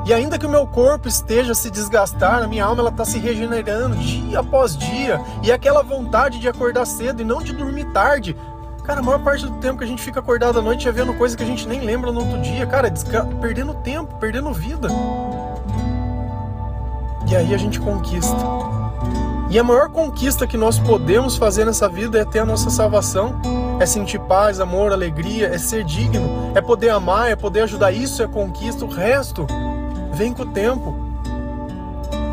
E 0.06 0.14
ainda 0.14 0.38
que 0.38 0.46
o 0.46 0.48
meu 0.48 0.66
corpo 0.66 1.08
esteja 1.08 1.52
se 1.52 1.70
desgastar, 1.70 2.42
a 2.42 2.46
minha 2.46 2.64
alma 2.64 2.80
ela 2.80 2.90
está 2.90 3.04
se 3.04 3.18
regenerando 3.18 3.96
dia 3.96 4.38
após 4.38 4.76
dia. 4.76 5.20
E 5.42 5.50
aquela 5.50 5.82
vontade 5.82 6.38
de 6.38 6.48
acordar 6.48 6.86
cedo 6.86 7.22
e 7.22 7.24
não 7.24 7.42
de 7.42 7.52
dormir 7.52 7.84
tarde. 7.92 8.36
Cara, 8.84 9.00
a 9.00 9.02
maior 9.02 9.20
parte 9.20 9.44
do 9.44 9.52
tempo 9.58 9.78
que 9.78 9.84
a 9.84 9.86
gente 9.86 10.02
fica 10.02 10.20
acordado 10.20 10.58
à 10.58 10.62
noite 10.62 10.88
é 10.88 10.92
vendo 10.92 11.14
coisa 11.14 11.36
que 11.36 11.42
a 11.42 11.46
gente 11.46 11.68
nem 11.68 11.80
lembra 11.80 12.10
no 12.10 12.20
outro 12.20 12.40
dia. 12.40 12.66
Cara, 12.66 12.92
perdendo 13.40 13.74
tempo, 13.74 14.16
perdendo 14.16 14.52
vida. 14.52 14.88
E 17.28 17.36
aí 17.36 17.54
a 17.54 17.58
gente 17.58 17.80
conquista. 17.80 18.36
E 19.52 19.58
a 19.58 19.62
maior 19.62 19.90
conquista 19.90 20.46
que 20.46 20.56
nós 20.56 20.78
podemos 20.78 21.36
fazer 21.36 21.66
nessa 21.66 21.86
vida 21.86 22.18
é 22.18 22.24
ter 22.24 22.38
a 22.38 22.44
nossa 22.46 22.70
salvação, 22.70 23.38
é 23.78 23.84
sentir 23.84 24.18
paz, 24.20 24.60
amor, 24.60 24.94
alegria, 24.94 25.48
é 25.48 25.58
ser 25.58 25.84
digno, 25.84 26.50
é 26.54 26.62
poder 26.62 26.88
amar, 26.88 27.30
é 27.30 27.36
poder 27.36 27.64
ajudar. 27.64 27.92
Isso 27.92 28.22
é 28.22 28.26
conquista. 28.26 28.86
O 28.86 28.88
resto 28.88 29.46
vem 30.14 30.32
com 30.32 30.44
o 30.44 30.46
tempo. 30.46 30.94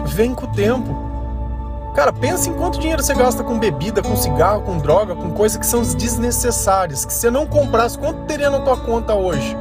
Vem 0.05 0.33
com 0.33 0.45
o 0.45 0.51
tempo. 0.53 1.91
Cara, 1.93 2.13
pensa 2.13 2.49
em 2.49 2.53
quanto 2.53 2.79
dinheiro 2.79 3.03
você 3.03 3.13
gasta 3.13 3.43
com 3.43 3.59
bebida, 3.59 4.01
com 4.01 4.15
cigarro, 4.15 4.61
com 4.61 4.77
droga, 4.77 5.13
com 5.13 5.31
coisas 5.31 5.57
que 5.57 5.65
são 5.65 5.81
desnecessárias, 5.81 7.03
que 7.03 7.11
você 7.11 7.29
não 7.29 7.45
comprasse, 7.45 7.97
quanto 7.97 8.27
teria 8.27 8.49
na 8.49 8.59
tua 8.59 8.77
conta 8.77 9.13
hoje? 9.13 9.57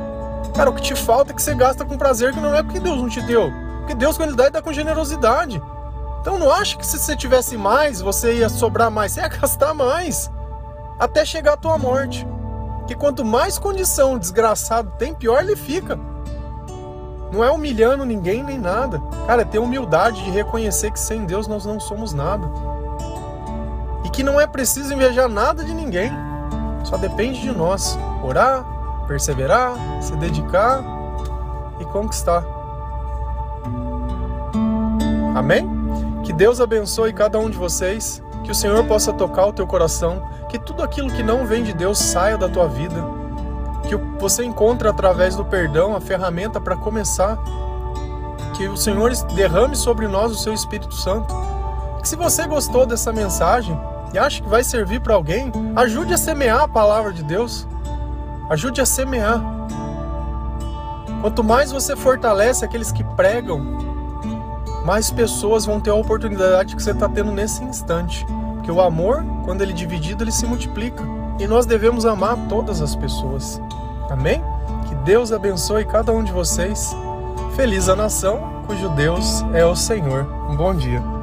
Cara, 0.55 0.71
o 0.71 0.75
que 0.75 0.83
te 0.83 0.95
falta 0.95 1.33
é 1.33 1.35
que 1.35 1.43
você 1.43 1.57
gasta 1.57 1.85
com 1.85 1.99
prazer 1.99 2.33
que 2.33 2.39
não 2.39 2.55
é 2.55 2.63
porque 2.63 2.79
Deus 2.79 2.99
não 2.99 3.09
te 3.09 3.21
deu. 3.21 3.51
Porque 3.79 3.97
Deus, 3.97 4.17
quando 4.17 4.29
Ele 4.29 4.37
dá, 4.37 4.45
Ele 4.45 4.53
dá 4.53 4.63
com 4.63 4.73
generosidade. 4.73 5.61
Então 6.21 6.39
não 6.39 6.51
acha 6.51 6.77
que 6.77 6.87
se 6.87 6.99
você 6.99 7.17
tivesse 7.17 7.57
mais, 7.57 8.01
você 8.01 8.35
ia 8.35 8.49
sobrar 8.49 8.91
mais, 8.91 9.13
você 9.13 9.21
ia 9.21 9.29
gastar 9.29 9.75
mais. 9.75 10.31
Até 10.99 11.25
chegar 11.25 11.55
a 11.55 11.57
tua 11.57 11.79
morte. 11.79 12.27
Que 12.87 12.95
quanto 12.95 13.25
mais 13.25 13.59
condição 13.59 14.15
o 14.15 14.19
desgraçado 14.19 14.93
tem, 14.99 15.15
pior 15.15 15.43
ele 15.43 15.55
fica. 15.55 15.99
Não 17.31 17.45
é 17.45 17.51
humilhando 17.51 18.05
ninguém 18.05 18.43
nem 18.43 18.59
nada. 18.59 19.01
Cara, 19.27 19.43
é 19.43 19.45
ter 19.45 19.59
humildade 19.59 20.25
de 20.25 20.31
reconhecer 20.31 20.91
que 20.91 20.99
sem 20.99 21.27
Deus 21.27 21.47
nós 21.47 21.67
não 21.67 21.79
somos 21.79 22.13
nada. 22.13 22.49
E 24.05 24.11
que 24.11 24.23
não 24.23 24.41
é 24.41 24.47
preciso 24.47 24.93
invejar 24.93 25.29
nada 25.29 25.63
de 25.63 25.75
ninguém. 25.75 26.11
Só 26.85 26.97
depende 26.97 27.41
de 27.43 27.53
nós. 27.53 27.99
Orar, 28.23 28.65
perseverar, 29.07 29.75
se 30.01 30.17
dedicar 30.17 30.83
e 31.79 31.85
conquistar. 31.85 32.43
Amém? 35.37 35.78
Deus 36.39 36.61
abençoe 36.61 37.13
cada 37.13 37.37
um 37.41 37.51
de 37.51 37.59
vocês, 37.59 38.23
que 38.45 38.53
o 38.53 38.55
Senhor 38.55 38.85
possa 38.85 39.13
tocar 39.13 39.47
o 39.47 39.53
teu 39.53 39.67
coração, 39.67 40.23
que 40.49 40.57
tudo 40.57 40.85
aquilo 40.85 41.11
que 41.11 41.21
não 41.21 41.45
vem 41.45 41.65
de 41.65 41.73
Deus 41.73 41.99
saia 41.99 42.39
da 42.39 42.49
tua 42.49 42.69
vida, 42.69 42.95
que 43.89 43.97
você 44.21 44.45
encontre 44.45 44.87
através 44.87 45.35
do 45.35 45.45
perdão 45.45 45.97
a 45.97 46.01
ferramenta 46.01 46.61
para 46.61 46.77
começar, 46.77 47.37
que 48.57 48.69
o 48.69 48.77
Senhor 48.77 49.11
derrame 49.35 49.75
sobre 49.75 50.07
nós 50.07 50.31
o 50.31 50.37
seu 50.37 50.55
Espírito 50.55 50.95
Santo. 50.95 51.35
Que 52.01 52.09
se 52.09 52.15
você 52.15 52.47
gostou 52.47 52.87
dessa 52.87 53.13
mensagem 53.13 53.77
e 54.15 54.19
acha 54.19 54.41
que 54.41 54.49
vai 54.49 54.63
servir 54.63 55.01
para 55.01 55.15
alguém, 55.15 55.51
ajude 55.75 56.15
a 56.15 56.17
semear 56.17 56.63
a 56.63 56.69
palavra 56.69 57.13
de 57.13 57.25
Deus. 57.25 57.67
Ajude 58.49 58.81
a 58.81 58.87
semear. 58.87 59.43
Quanto 61.21 61.43
mais 61.43 61.73
você 61.73 61.97
fortalece 61.97 62.65
aqueles 62.65 62.93
que 62.93 63.03
pregam 63.03 63.88
mais 64.89 65.11
pessoas 65.11 65.67
vão 65.67 65.79
ter 65.79 65.91
a 65.91 65.95
oportunidade 65.95 66.75
que 66.75 66.83
você 66.83 66.93
está 66.93 67.07
tendo 67.07 67.31
nesse 67.31 67.63
instante. 67.63 68.25
Porque 68.55 68.73
o 68.73 68.81
amor, 68.81 69.23
quando 69.45 69.61
ele 69.61 69.73
é 69.73 69.75
dividido, 69.75 70.25
ele 70.25 70.33
se 70.33 70.47
multiplica. 70.47 71.05
E 71.39 71.47
nós 71.47 71.67
devemos 71.67 72.07
amar 72.07 72.39
todas 72.49 72.81
as 72.81 72.97
pessoas. 72.97 73.61
Amém? 74.09 74.43
Que 74.89 74.95
Deus 74.95 75.31
abençoe 75.31 75.85
cada 75.85 76.11
um 76.11 76.25
de 76.25 76.33
vocês. 76.33 76.97
Feliz 77.55 77.87
a 77.91 77.95
nação 77.95 78.65
cujo 78.67 78.89
Deus 78.89 79.45
é 79.53 79.63
o 79.63 79.77
Senhor. 79.77 80.27
Um 80.49 80.57
bom 80.57 80.75
dia. 80.75 81.18